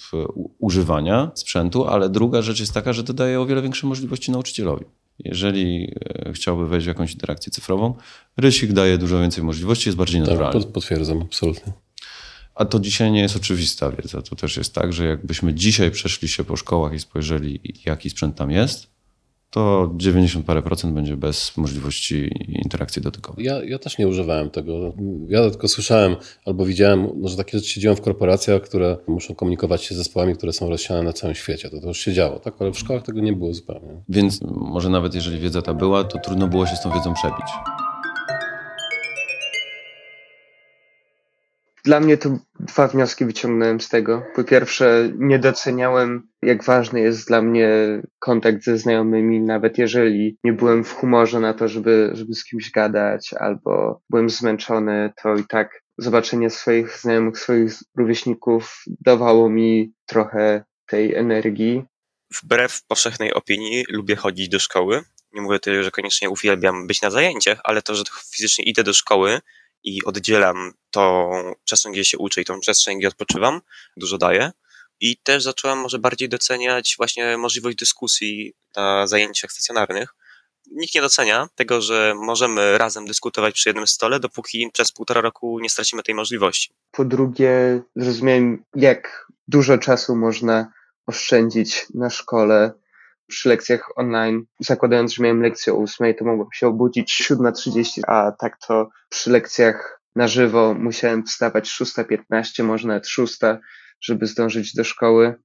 używania 0.59 1.31
sprzętu, 1.35 1.85
ale 1.85 2.09
druga 2.09 2.41
rzecz 2.41 2.59
jest 2.59 2.73
taka, 2.73 2.93
że 2.93 3.03
to 3.03 3.13
daje 3.13 3.41
o 3.41 3.45
wiele 3.45 3.61
większe 3.61 3.87
możliwości 3.87 4.31
nauczycielowi. 4.31 4.85
Jeżeli 5.19 5.93
e, 6.09 6.33
chciałby 6.33 6.67
wejść 6.67 6.85
w 6.85 6.87
jakąś 6.87 7.13
interakcję 7.13 7.51
cyfrową, 7.51 7.93
rysik 8.37 8.73
daje 8.73 8.97
dużo 8.97 9.19
więcej 9.19 9.43
możliwości, 9.43 9.89
jest 9.89 9.97
bardziej 9.97 10.21
tak, 10.21 10.29
naturalny. 10.29 10.63
Tak, 10.63 10.71
potwierdzam, 10.71 11.21
absolutnie. 11.21 11.73
A 12.61 12.65
to 12.65 12.79
dzisiaj 12.79 13.11
nie 13.11 13.21
jest 13.21 13.35
oczywista 13.35 13.91
wiedza. 13.91 14.21
To 14.21 14.35
też 14.35 14.57
jest 14.57 14.73
tak, 14.75 14.93
że 14.93 15.05
jakbyśmy 15.05 15.53
dzisiaj 15.53 15.91
przeszli 15.91 16.27
się 16.27 16.43
po 16.43 16.55
szkołach 16.55 16.93
i 16.93 16.99
spojrzeli, 16.99 17.59
jaki 17.85 18.09
sprzęt 18.09 18.35
tam 18.35 18.51
jest, 18.51 18.87
to 19.49 19.93
90 19.95 20.45
parę 20.45 20.61
procent 20.61 20.93
będzie 20.93 21.17
bez 21.17 21.57
możliwości 21.57 22.29
interakcji 22.63 23.01
dotykowej. 23.01 23.45
Ja, 23.45 23.63
ja 23.63 23.79
też 23.79 23.97
nie 23.97 24.07
używałem 24.07 24.49
tego. 24.49 24.93
Ja 25.27 25.49
tylko 25.49 25.67
słyszałem 25.67 26.15
albo 26.45 26.65
widziałem, 26.65 27.09
no, 27.15 27.29
że 27.29 27.37
takie 27.37 27.57
rzeczy 27.57 27.69
się 27.69 27.81
dzieją 27.81 27.95
w 27.95 28.01
korporacjach, 28.01 28.61
które 28.61 28.97
muszą 29.07 29.35
komunikować 29.35 29.83
się 29.83 29.95
z 29.95 29.97
zespołami, 29.97 30.35
które 30.35 30.53
są 30.53 30.69
rozsiane 30.69 31.03
na 31.03 31.13
całym 31.13 31.35
świecie. 31.35 31.69
To, 31.69 31.81
to 31.81 31.87
już 31.87 31.97
się 31.97 32.13
działo, 32.13 32.39
tak? 32.39 32.53
ale 32.59 32.71
w 32.71 32.79
szkołach 32.79 33.03
tego 33.03 33.19
nie 33.19 33.33
było 33.33 33.53
zupełnie. 33.53 34.01
Więc 34.09 34.39
może 34.45 34.89
nawet 34.89 35.15
jeżeli 35.15 35.39
wiedza 35.39 35.61
ta 35.61 35.73
była, 35.73 36.03
to 36.03 36.19
trudno 36.19 36.47
było 36.47 36.67
się 36.67 36.75
z 36.75 36.81
tą 36.81 36.91
wiedzą 36.91 37.13
przebić. 37.13 37.47
Dla 41.83 41.99
mnie 41.99 42.17
to 42.17 42.37
dwa 42.59 42.87
wnioski 42.87 43.25
wyciągnąłem 43.25 43.81
z 43.81 43.89
tego. 43.89 44.23
Po 44.35 44.43
pierwsze, 44.43 45.09
nie 45.17 45.39
doceniałem, 45.39 46.29
jak 46.41 46.63
ważny 46.63 46.99
jest 46.99 47.27
dla 47.27 47.41
mnie 47.41 47.69
kontakt 48.19 48.63
ze 48.63 48.77
znajomymi, 48.77 49.41
nawet 49.41 49.77
jeżeli 49.77 50.37
nie 50.43 50.53
byłem 50.53 50.83
w 50.83 50.93
humorze 50.93 51.39
na 51.39 51.53
to, 51.53 51.67
żeby, 51.67 52.11
żeby 52.13 52.33
z 52.33 52.45
kimś 52.45 52.71
gadać, 52.71 53.33
albo 53.39 54.01
byłem 54.09 54.29
zmęczony, 54.29 55.13
to 55.23 55.35
i 55.35 55.43
tak 55.43 55.81
zobaczenie 55.97 56.49
swoich 56.49 56.97
znajomych, 56.97 57.39
swoich 57.39 57.73
rówieśników 57.97 58.83
dawało 58.87 59.49
mi 59.49 59.93
trochę 60.05 60.63
tej 60.85 61.15
energii. 61.15 61.83
Wbrew 62.43 62.83
powszechnej 62.87 63.33
opinii 63.33 63.83
lubię 63.89 64.15
chodzić 64.15 64.49
do 64.49 64.59
szkoły. 64.59 65.01
Nie 65.33 65.41
mówię 65.41 65.59
tutaj, 65.59 65.83
że 65.83 65.91
koniecznie 65.91 66.29
uwielbiam 66.29 66.87
być 66.87 67.01
na 67.01 67.09
zajęciach, 67.09 67.59
ale 67.63 67.81
to, 67.81 67.95
że 67.95 68.03
fizycznie 68.35 68.65
idę 68.65 68.83
do 68.83 68.93
szkoły 68.93 69.39
i 69.83 70.03
oddzielam 70.05 70.73
tą 70.91 71.31
przestrzeń, 71.63 71.93
gdzie 71.93 72.05
się 72.05 72.17
uczę 72.17 72.41
i 72.41 72.45
tą 72.45 72.59
przestrzeń, 72.59 72.99
gdzie 72.99 73.07
odpoczywam, 73.07 73.61
dużo 73.97 74.17
daje. 74.17 74.51
I 74.99 75.17
też 75.17 75.43
zacząłem 75.43 75.79
może 75.79 75.99
bardziej 75.99 76.29
doceniać 76.29 76.95
właśnie 76.97 77.37
możliwość 77.37 77.77
dyskusji 77.77 78.53
na 78.75 79.07
zajęciach 79.07 79.51
stacjonarnych. 79.51 80.13
Nikt 80.71 80.95
nie 80.95 81.01
docenia 81.01 81.47
tego, 81.55 81.81
że 81.81 82.13
możemy 82.15 82.77
razem 82.77 83.05
dyskutować 83.05 83.55
przy 83.55 83.69
jednym 83.69 83.87
stole, 83.87 84.19
dopóki 84.19 84.69
przez 84.73 84.91
półtora 84.91 85.21
roku 85.21 85.59
nie 85.59 85.69
stracimy 85.69 86.03
tej 86.03 86.15
możliwości. 86.15 86.73
Po 86.91 87.05
drugie, 87.05 87.81
zrozumiałem, 87.95 88.63
jak 88.75 89.27
dużo 89.47 89.77
czasu 89.77 90.15
można 90.15 90.73
oszczędzić 91.05 91.85
na 91.93 92.09
szkole 92.09 92.71
przy 93.31 93.49
lekcjach 93.49 93.89
online. 93.95 94.43
Zakładając, 94.59 95.13
że 95.13 95.23
miałem 95.23 95.41
lekcję 95.41 95.73
o 95.73 95.77
8, 95.77 96.13
to 96.13 96.25
mogłem 96.25 96.47
się 96.53 96.67
obudzić 96.67 97.27
7.30, 97.29 98.01
a 98.07 98.31
tak 98.39 98.57
to 98.67 98.89
przy 99.09 99.31
lekcjach 99.31 100.01
na 100.15 100.27
żywo 100.27 100.73
musiałem 100.73 101.23
wstawać 101.23 101.69
6.15, 101.69 102.63
może 102.63 102.87
nawet 102.87 103.07
6, 103.07 103.39
żeby 104.01 104.25
zdążyć 104.27 104.75
do 104.75 104.83
szkoły. 104.83 105.35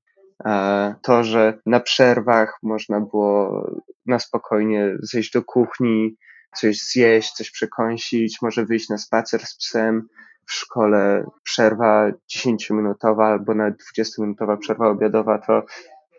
A 0.44 0.94
to, 1.02 1.24
że 1.24 1.58
na 1.66 1.80
przerwach 1.80 2.58
można 2.62 3.00
było 3.00 3.66
na 4.06 4.18
spokojnie 4.18 4.96
zejść 5.00 5.32
do 5.32 5.42
kuchni, 5.42 6.16
coś 6.56 6.78
zjeść, 6.78 7.32
coś 7.32 7.50
przekąsić, 7.50 8.38
może 8.42 8.64
wyjść 8.64 8.88
na 8.88 8.98
spacer 8.98 9.46
z 9.46 9.56
psem. 9.56 10.08
W 10.46 10.52
szkole 10.52 11.26
przerwa 11.42 12.10
10-minutowa 12.36 13.24
albo 13.24 13.54
nawet 13.54 13.74
20-minutowa 13.98 14.56
przerwa 14.58 14.88
obiadowa 14.88 15.38
to 15.38 15.62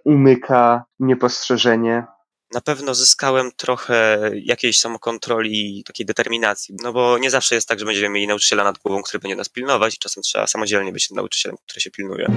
umyka 0.08 0.86
niepostrzeżenie. 1.00 2.04
Na 2.54 2.62
pewno 2.62 2.94
zyskałem 2.94 3.52
trochę 3.58 4.32
jakiejś 4.44 4.80
samokontroli, 4.80 5.84
takiej 5.88 6.06
determinacji, 6.06 6.76
no 6.84 6.94
bo 6.94 7.18
nie 7.18 7.30
zawsze 7.30 7.56
jest 7.56 7.68
tak, 7.68 7.80
że 7.80 7.86
będziemy 7.86 8.10
mieli 8.10 8.28
nauczyciela 8.28 8.64
nad 8.64 8.78
głową, 8.78 9.02
który 9.02 9.20
będzie 9.20 9.36
nas 9.36 9.50
pilnować 9.50 9.96
i 9.96 9.98
czasem 9.98 10.24
trzeba 10.24 10.48
samodzielnie 10.48 10.92
być 10.92 11.08
tym 11.08 11.18
nauczycielem, 11.18 11.58
który 11.66 11.82
się 11.82 11.92
pilnuje. 11.92 12.28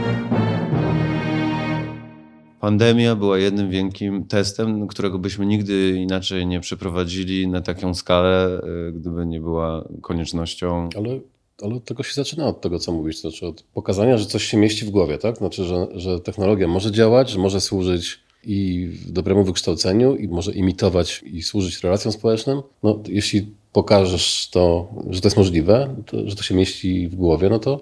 Pandemia 2.61 3.17
była 3.17 3.39
jednym 3.39 3.71
wielkim 3.71 4.27
testem, 4.27 4.87
którego 4.87 5.19
byśmy 5.19 5.47
nigdy 5.47 5.91
inaczej 5.91 6.47
nie 6.47 6.61
przeprowadzili 6.61 7.49
na 7.49 7.61
taką 7.61 7.95
skalę, 7.95 8.61
y, 8.89 8.93
gdyby 8.93 9.27
nie 9.27 9.41
była 9.41 9.89
koniecznością. 10.03 10.89
Ale, 10.97 11.21
ale 11.63 11.75
od 11.75 11.85
tego 11.85 12.03
się 12.03 12.15
zaczyna, 12.15 12.47
od 12.47 12.61
tego, 12.61 12.79
co 12.79 12.93
mówisz, 12.93 13.23
to 13.23 13.31
znaczy 13.31 13.47
od 13.47 13.63
pokazania, 13.63 14.19
że 14.19 14.27
coś 14.27 14.45
się 14.45 14.57
mieści 14.57 14.85
w 14.85 14.91
głowie, 14.91 15.19
tak? 15.19 15.37
Znaczy, 15.37 15.65
że, 15.65 15.87
że 15.95 16.21
technologia 16.21 16.69
może 16.69 16.93
działać, 16.93 17.31
że 17.31 17.39
może 17.39 17.61
służyć 17.61 18.21
i 18.45 18.89
dobremu 19.07 19.45
wykształceniu, 19.45 20.17
i 20.17 20.29
może 20.29 20.53
imitować 20.53 21.23
i 21.27 21.43
służyć 21.43 21.83
relacjom 21.83 22.13
społecznym. 22.13 22.63
No, 22.83 23.03
jeśli 23.09 23.55
pokażesz 23.73 24.49
to, 24.53 24.89
że 25.11 25.21
to 25.21 25.27
jest 25.27 25.37
możliwe, 25.37 25.97
to, 26.07 26.29
że 26.29 26.37
to 26.37 26.43
się 26.43 26.55
mieści 26.55 27.09
w 27.09 27.15
głowie, 27.15 27.49
no 27.49 27.59
to 27.59 27.81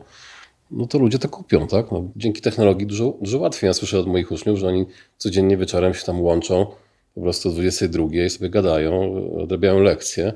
no 0.70 0.86
to 0.86 0.98
ludzie 0.98 1.18
to 1.18 1.28
kupią, 1.28 1.66
tak? 1.66 1.92
No, 1.92 2.04
dzięki 2.16 2.40
technologii 2.40 2.86
dużo, 2.86 3.14
dużo 3.20 3.38
łatwiej. 3.38 3.68
Ja 3.68 3.74
słyszę 3.74 3.98
od 3.98 4.06
moich 4.06 4.32
uczniów, 4.32 4.58
że 4.58 4.68
oni 4.68 4.86
codziennie 5.18 5.56
wieczorem 5.56 5.94
się 5.94 6.04
tam 6.04 6.20
łączą 6.20 6.66
po 7.14 7.20
prostu 7.20 7.48
o 7.48 7.52
22 7.52 8.06
i 8.26 8.30
sobie 8.30 8.50
gadają, 8.50 9.14
odrabiają 9.36 9.80
lekcje. 9.80 10.32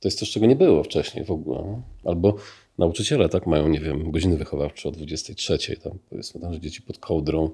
To 0.00 0.08
jest 0.08 0.18
coś, 0.18 0.30
czego 0.30 0.46
nie 0.46 0.56
było 0.56 0.84
wcześniej 0.84 1.24
w 1.24 1.30
ogóle. 1.30 1.82
Albo 2.04 2.34
nauczyciele 2.78 3.28
tak 3.28 3.46
mają, 3.46 3.68
nie 3.68 3.80
wiem, 3.80 4.10
godziny 4.10 4.36
wychowawcze 4.36 4.88
o 4.88 4.92
23, 4.92 5.76
tam 5.76 5.98
powiedzmy, 6.10 6.40
tam, 6.40 6.52
że 6.52 6.60
dzieci 6.60 6.82
pod 6.82 6.98
kołdrą 6.98 7.50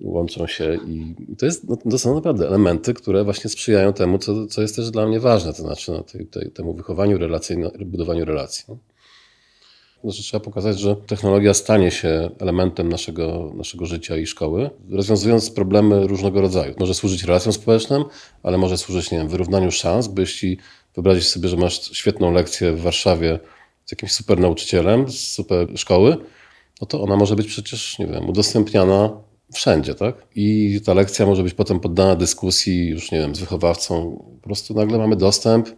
łączą 0.00 0.46
się 0.46 0.78
i 0.86 1.14
to, 1.38 1.46
jest, 1.46 1.68
no, 1.68 1.76
to 1.90 1.98
są 1.98 2.14
naprawdę 2.14 2.48
elementy, 2.48 2.94
które 2.94 3.24
właśnie 3.24 3.50
sprzyjają 3.50 3.92
temu, 3.92 4.18
co, 4.18 4.46
co 4.46 4.62
jest 4.62 4.76
też 4.76 4.90
dla 4.90 5.06
mnie 5.06 5.20
ważne, 5.20 5.52
to 5.52 5.62
znaczy 5.62 5.92
no, 5.92 6.02
tej, 6.02 6.26
tej, 6.26 6.50
temu 6.50 6.74
wychowaniu 6.74 7.18
relacyjnemu, 7.18 7.72
budowaniu 7.84 8.24
relacji. 8.24 8.64
No. 8.68 8.78
Znaczy, 10.04 10.22
trzeba 10.22 10.44
pokazać, 10.44 10.78
że 10.78 10.96
technologia 10.96 11.54
stanie 11.54 11.90
się 11.90 12.30
elementem 12.38 12.88
naszego, 12.88 13.52
naszego 13.56 13.86
życia 13.86 14.16
i 14.16 14.26
szkoły, 14.26 14.70
rozwiązując 14.90 15.50
problemy 15.50 16.06
różnego 16.06 16.40
rodzaju. 16.40 16.74
Może 16.78 16.94
służyć 16.94 17.24
relacjom 17.24 17.52
społecznym, 17.52 18.04
ale 18.42 18.58
może 18.58 18.78
służyć, 18.78 19.10
nie 19.10 19.18
wiem, 19.18 19.28
wyrównaniu 19.28 19.70
szans, 19.70 20.08
bo 20.08 20.20
jeśli 20.20 20.58
wyobrazić 20.94 21.28
sobie, 21.28 21.48
że 21.48 21.56
masz 21.56 21.90
świetną 21.92 22.32
lekcję 22.32 22.72
w 22.72 22.80
Warszawie 22.80 23.38
z 23.88 23.92
jakimś 23.92 24.12
super 24.12 24.40
nauczycielem 24.40 25.08
z 25.08 25.32
super 25.32 25.68
szkoły, 25.76 26.16
no 26.80 26.86
to 26.86 27.02
ona 27.02 27.16
może 27.16 27.36
być 27.36 27.46
przecież, 27.46 27.98
nie 27.98 28.06
wiem, 28.06 28.28
udostępniana 28.28 29.10
wszędzie, 29.52 29.94
tak? 29.94 30.26
I 30.34 30.80
ta 30.84 30.94
lekcja 30.94 31.26
może 31.26 31.42
być 31.42 31.54
potem 31.54 31.80
poddana 31.80 32.16
dyskusji 32.16 32.88
już, 32.88 33.12
nie 33.12 33.18
wiem, 33.18 33.34
z 33.34 33.40
wychowawcą. 33.40 34.24
Po 34.42 34.46
prostu 34.48 34.74
nagle 34.74 34.98
mamy 34.98 35.16
dostęp 35.16 35.68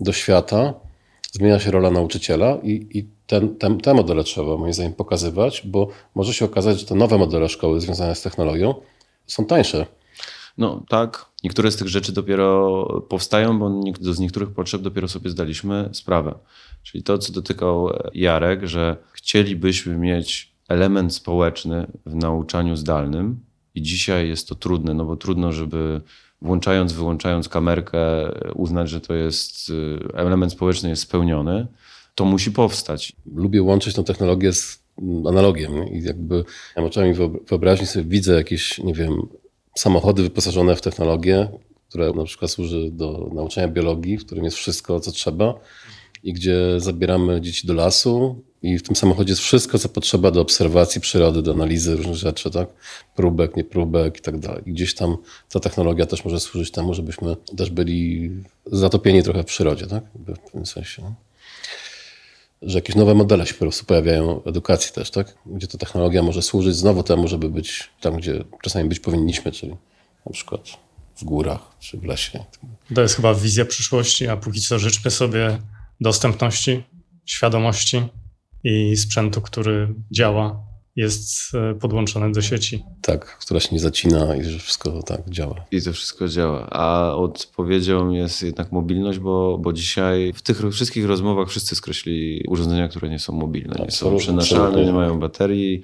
do 0.00 0.12
świata, 0.12 0.74
zmienia 1.32 1.60
się 1.60 1.70
rola 1.70 1.90
nauczyciela 1.90 2.58
i, 2.62 2.86
i 2.98 3.08
ten, 3.26 3.56
ten, 3.56 3.80
te 3.80 3.94
modele 3.94 4.24
trzeba 4.24 4.56
moim 4.56 4.72
zdaniem 4.72 4.94
pokazywać, 4.94 5.62
bo 5.64 5.88
może 6.14 6.34
się 6.34 6.44
okazać, 6.44 6.80
że 6.80 6.86
te 6.86 6.94
nowe 6.94 7.18
modele 7.18 7.48
szkoły 7.48 7.80
związane 7.80 8.14
z 8.14 8.22
technologią 8.22 8.74
są 9.26 9.44
tańsze. 9.44 9.86
No 10.58 10.84
tak, 10.88 11.26
niektóre 11.42 11.70
z 11.70 11.76
tych 11.76 11.88
rzeczy 11.88 12.12
dopiero 12.12 12.84
powstają, 13.08 13.58
bo 13.58 13.80
z 14.00 14.18
niektórych 14.18 14.50
potrzeb 14.50 14.82
dopiero 14.82 15.08
sobie 15.08 15.30
zdaliśmy 15.30 15.90
sprawę. 15.92 16.34
Czyli 16.84 17.04
to, 17.04 17.18
co 17.18 17.32
dotykał 17.32 17.90
Jarek, 18.14 18.66
że 18.66 18.96
chcielibyśmy 19.12 19.96
mieć 19.96 20.54
element 20.68 21.14
społeczny 21.14 21.86
w 22.06 22.14
nauczaniu 22.14 22.76
zdalnym 22.76 23.40
i 23.74 23.82
dzisiaj 23.82 24.28
jest 24.28 24.48
to 24.48 24.54
trudne, 24.54 24.94
no 24.94 25.04
bo 25.04 25.16
trudno, 25.16 25.52
żeby 25.52 26.00
włączając, 26.42 26.92
wyłączając 26.92 27.48
kamerkę 27.48 28.00
uznać, 28.54 28.90
że 28.90 29.00
to 29.00 29.14
jest 29.14 29.70
y, 29.70 29.98
element 30.14 30.52
społeczny 30.52 30.88
jest 30.88 31.02
spełniony. 31.02 31.66
To 32.14 32.24
musi 32.24 32.52
powstać. 32.52 33.12
Lubię 33.34 33.62
łączyć 33.62 33.94
tę 33.94 34.04
technologię 34.04 34.52
z 34.52 34.84
analogiem 35.28 35.88
i 35.88 36.02
jakby 36.02 36.44
ja 36.76 36.82
oczami 36.82 37.14
wyobraźni 37.48 37.86
sobie 37.86 38.04
widzę 38.04 38.34
jakieś, 38.34 38.78
nie 38.78 38.94
wiem, 38.94 39.28
samochody 39.78 40.22
wyposażone 40.22 40.76
w 40.76 40.80
technologię, 40.80 41.48
które 41.88 42.12
na 42.12 42.24
przykład 42.24 42.50
służy 42.50 42.90
do 42.90 43.30
nauczania 43.34 43.68
biologii, 43.68 44.18
w 44.18 44.26
którym 44.26 44.44
jest 44.44 44.56
wszystko, 44.56 45.00
co 45.00 45.12
trzeba 45.12 45.54
i 46.24 46.32
gdzie 46.32 46.80
zabieramy 46.80 47.40
dzieci 47.40 47.66
do 47.66 47.74
lasu 47.74 48.42
i 48.62 48.78
w 48.78 48.82
tym 48.82 48.96
samochodzie 48.96 49.32
jest 49.32 49.42
wszystko, 49.42 49.78
co 49.78 49.88
potrzeba 49.88 50.30
do 50.30 50.40
obserwacji 50.40 51.00
przyrody, 51.00 51.42
do 51.42 51.52
analizy 51.52 51.96
różnych 51.96 52.16
rzeczy, 52.16 52.50
tak? 52.50 52.68
Próbek, 53.16 53.56
niepróbek 53.56 54.18
i 54.18 54.20
tak 54.20 54.38
dalej. 54.38 54.62
I 54.66 54.72
gdzieś 54.72 54.94
tam 54.94 55.16
ta 55.48 55.60
technologia 55.60 56.06
też 56.06 56.24
może 56.24 56.40
służyć 56.40 56.70
temu, 56.70 56.94
żebyśmy 56.94 57.36
też 57.56 57.70
byli 57.70 58.30
zatopieni 58.66 59.22
trochę 59.22 59.42
w 59.42 59.46
przyrodzie, 59.46 59.86
tak? 59.86 60.04
w 60.14 60.38
pewnym 60.38 60.66
sensie. 60.66 61.02
No 61.02 61.14
że 62.62 62.78
jakieś 62.78 62.96
nowe 62.96 63.14
modele 63.14 63.46
się 63.46 63.54
po 63.54 63.58
prostu 63.58 63.84
pojawiają 63.84 64.40
w 64.40 64.48
edukacji 64.48 64.92
też, 64.92 65.10
tak? 65.10 65.34
Gdzie 65.46 65.66
ta 65.66 65.78
technologia 65.78 66.22
może 66.22 66.42
służyć 66.42 66.76
znowu 66.76 67.02
temu, 67.02 67.28
żeby 67.28 67.50
być 67.50 67.90
tam, 68.00 68.16
gdzie 68.16 68.44
czasami 68.62 68.88
być 68.88 69.00
powinniśmy, 69.00 69.52
czyli 69.52 69.76
na 70.26 70.32
przykład 70.32 70.60
w 71.16 71.24
górach 71.24 71.60
czy 71.80 71.98
w 71.98 72.04
lesie. 72.04 72.44
To 72.94 73.02
jest 73.02 73.16
chyba 73.16 73.34
wizja 73.34 73.64
przyszłości, 73.64 74.28
a 74.28 74.36
póki 74.36 74.60
co 74.60 74.78
życzmy 74.78 75.10
sobie 75.10 75.58
dostępności, 76.00 76.82
świadomości 77.24 78.02
i 78.64 78.96
sprzętu, 78.96 79.40
który 79.40 79.94
działa 80.10 80.74
jest 80.96 81.54
e, 81.54 81.74
podłączone 81.74 82.32
do 82.32 82.42
sieci. 82.42 82.84
Tak, 83.00 83.38
która 83.38 83.60
się 83.60 83.68
nie 83.72 83.80
zacina 83.80 84.36
i 84.36 84.44
że 84.44 84.58
wszystko 84.58 85.02
tak 85.02 85.30
działa. 85.30 85.64
I 85.70 85.82
to 85.82 85.92
wszystko 85.92 86.28
działa. 86.28 86.70
A 86.70 87.14
odpowiedzią 87.14 88.10
jest 88.10 88.42
jednak 88.42 88.72
mobilność, 88.72 89.18
bo, 89.18 89.58
bo 89.58 89.72
dzisiaj 89.72 90.32
w 90.34 90.42
tych 90.42 90.60
wszystkich 90.72 91.06
rozmowach 91.06 91.48
wszyscy 91.48 91.76
skreślili 91.76 92.44
urządzenia, 92.48 92.88
które 92.88 93.08
nie 93.08 93.18
są 93.18 93.32
mobilne, 93.32 93.84
nie 93.84 93.90
są 93.90 94.16
przenaszalne, 94.16 94.84
nie 94.84 94.92
mają 94.92 95.18
baterii 95.18 95.82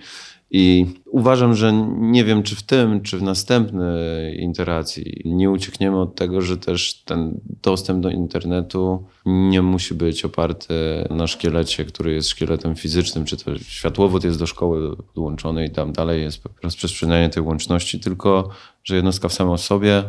i 0.50 0.86
uważam, 1.06 1.54
że 1.54 1.72
nie 1.98 2.24
wiem, 2.24 2.42
czy 2.42 2.56
w 2.56 2.62
tym, 2.62 3.00
czy 3.00 3.18
w 3.18 3.22
następnej 3.22 4.44
iteracji 4.44 5.22
nie 5.24 5.50
uciekniemy 5.50 6.00
od 6.00 6.14
tego, 6.14 6.40
że 6.40 6.56
też 6.56 7.02
ten 7.04 7.40
dostęp 7.62 8.02
do 8.02 8.10
internetu 8.10 9.04
nie 9.26 9.62
musi 9.62 9.94
być 9.94 10.24
oparty 10.24 10.74
na 11.10 11.26
szkielecie, 11.26 11.84
który 11.84 12.12
jest 12.12 12.28
szkieletem 12.28 12.74
fizycznym, 12.74 13.24
czy 13.24 13.36
to 13.36 13.58
światłowód 13.58 14.24
jest 14.24 14.38
do 14.38 14.46
szkoły 14.46 14.96
podłączony 14.96 15.66
i 15.66 15.70
tam 15.70 15.92
dalej 15.92 16.22
jest 16.22 16.42
rozprzestrzenianie 16.62 17.28
tej 17.28 17.42
łączności, 17.42 18.00
tylko 18.00 18.48
że 18.84 18.96
jednostka 18.96 19.28
w 19.28 19.32
samej 19.32 19.58
sobie 19.58 20.04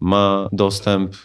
ma 0.00 0.48
dostęp 0.52 1.16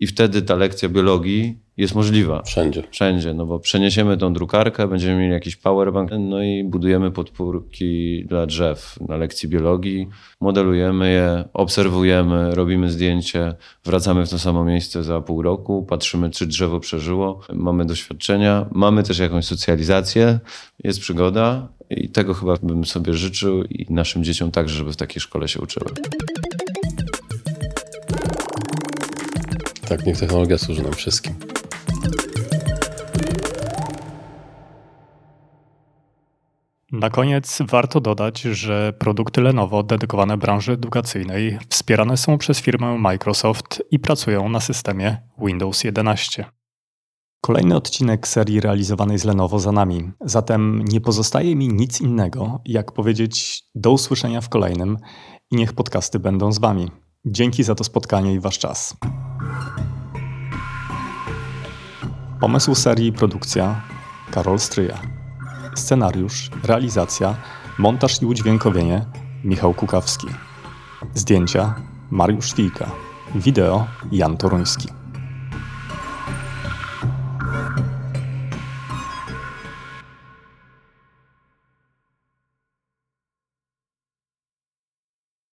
i 0.00 0.06
wtedy 0.06 0.42
ta 0.42 0.54
lekcja 0.54 0.88
biologii 0.88 1.61
jest 1.76 1.94
możliwa. 1.94 2.42
Wszędzie. 2.42 2.82
Wszędzie, 2.90 3.34
no 3.34 3.46
bo 3.46 3.58
przeniesiemy 3.58 4.16
tą 4.16 4.32
drukarkę, 4.32 4.88
będziemy 4.88 5.20
mieli 5.20 5.32
jakiś 5.32 5.56
powerbank, 5.56 6.10
no 6.18 6.42
i 6.42 6.64
budujemy 6.64 7.10
podpórki 7.10 8.24
dla 8.24 8.46
drzew 8.46 8.98
na 9.08 9.16
lekcji 9.16 9.48
biologii, 9.48 10.08
modelujemy 10.40 11.12
je, 11.12 11.44
obserwujemy, 11.52 12.54
robimy 12.54 12.90
zdjęcie, 12.90 13.54
wracamy 13.84 14.26
w 14.26 14.30
to 14.30 14.38
samo 14.38 14.64
miejsce 14.64 15.02
za 15.02 15.20
pół 15.20 15.42
roku, 15.42 15.86
patrzymy, 15.88 16.30
czy 16.30 16.46
drzewo 16.46 16.80
przeżyło, 16.80 17.40
mamy 17.52 17.84
doświadczenia, 17.84 18.66
mamy 18.72 19.02
też 19.02 19.18
jakąś 19.18 19.44
socjalizację, 19.44 20.38
jest 20.84 21.00
przygoda 21.00 21.68
i 21.90 22.08
tego 22.08 22.34
chyba 22.34 22.54
bym 22.62 22.84
sobie 22.84 23.14
życzył 23.14 23.64
i 23.64 23.86
naszym 23.90 24.24
dzieciom 24.24 24.50
także, 24.50 24.76
żeby 24.76 24.92
w 24.92 24.96
takiej 24.96 25.20
szkole 25.20 25.48
się 25.48 25.60
uczyły. 25.60 25.90
Tak, 29.88 30.06
niech 30.06 30.18
technologia 30.18 30.58
służy 30.58 30.82
nam 30.82 30.92
wszystkim. 30.92 31.34
Na 36.92 37.10
koniec 37.10 37.58
warto 37.68 38.00
dodać, 38.00 38.40
że 38.40 38.92
produkty 38.98 39.40
Lenovo 39.40 39.82
dedykowane 39.82 40.36
branży 40.36 40.72
edukacyjnej 40.72 41.58
wspierane 41.68 42.16
są 42.16 42.38
przez 42.38 42.60
firmę 42.60 42.98
Microsoft 42.98 43.82
i 43.90 43.98
pracują 43.98 44.48
na 44.48 44.60
systemie 44.60 45.16
Windows 45.38 45.84
11. 45.84 46.44
Kolejny 47.40 47.76
odcinek 47.76 48.28
serii 48.28 48.60
realizowanej 48.60 49.18
z 49.18 49.24
Lenovo 49.24 49.58
za 49.58 49.72
nami, 49.72 50.10
zatem 50.20 50.84
nie 50.84 51.00
pozostaje 51.00 51.56
mi 51.56 51.68
nic 51.68 52.00
innego, 52.00 52.60
jak 52.64 52.92
powiedzieć 52.92 53.62
do 53.74 53.90
usłyszenia 53.90 54.40
w 54.40 54.48
kolejnym 54.48 54.96
i 55.50 55.56
niech 55.56 55.72
podcasty 55.72 56.18
będą 56.18 56.52
z 56.52 56.58
Wami. 56.58 56.90
Dzięki 57.24 57.62
za 57.62 57.74
to 57.74 57.84
spotkanie 57.84 58.34
i 58.34 58.40
Wasz 58.40 58.58
czas. 58.58 58.96
Pomysł 62.40 62.74
serii 62.74 63.08
i 63.08 63.12
produkcja 63.12 63.82
Karol 64.30 64.58
Stryja. 64.58 65.21
Scenariusz, 65.74 66.50
realizacja, 66.64 67.34
montaż 67.78 68.22
i 68.22 68.26
udźwiękowienie 68.26 69.06
Michał 69.44 69.74
Kukawski. 69.74 70.26
Zdjęcia 71.14 71.74
Mariusz 72.10 72.54
Wilka. 72.54 72.90
Wideo 73.34 73.86
Jan 74.12 74.36
Toruński. 74.36 75.01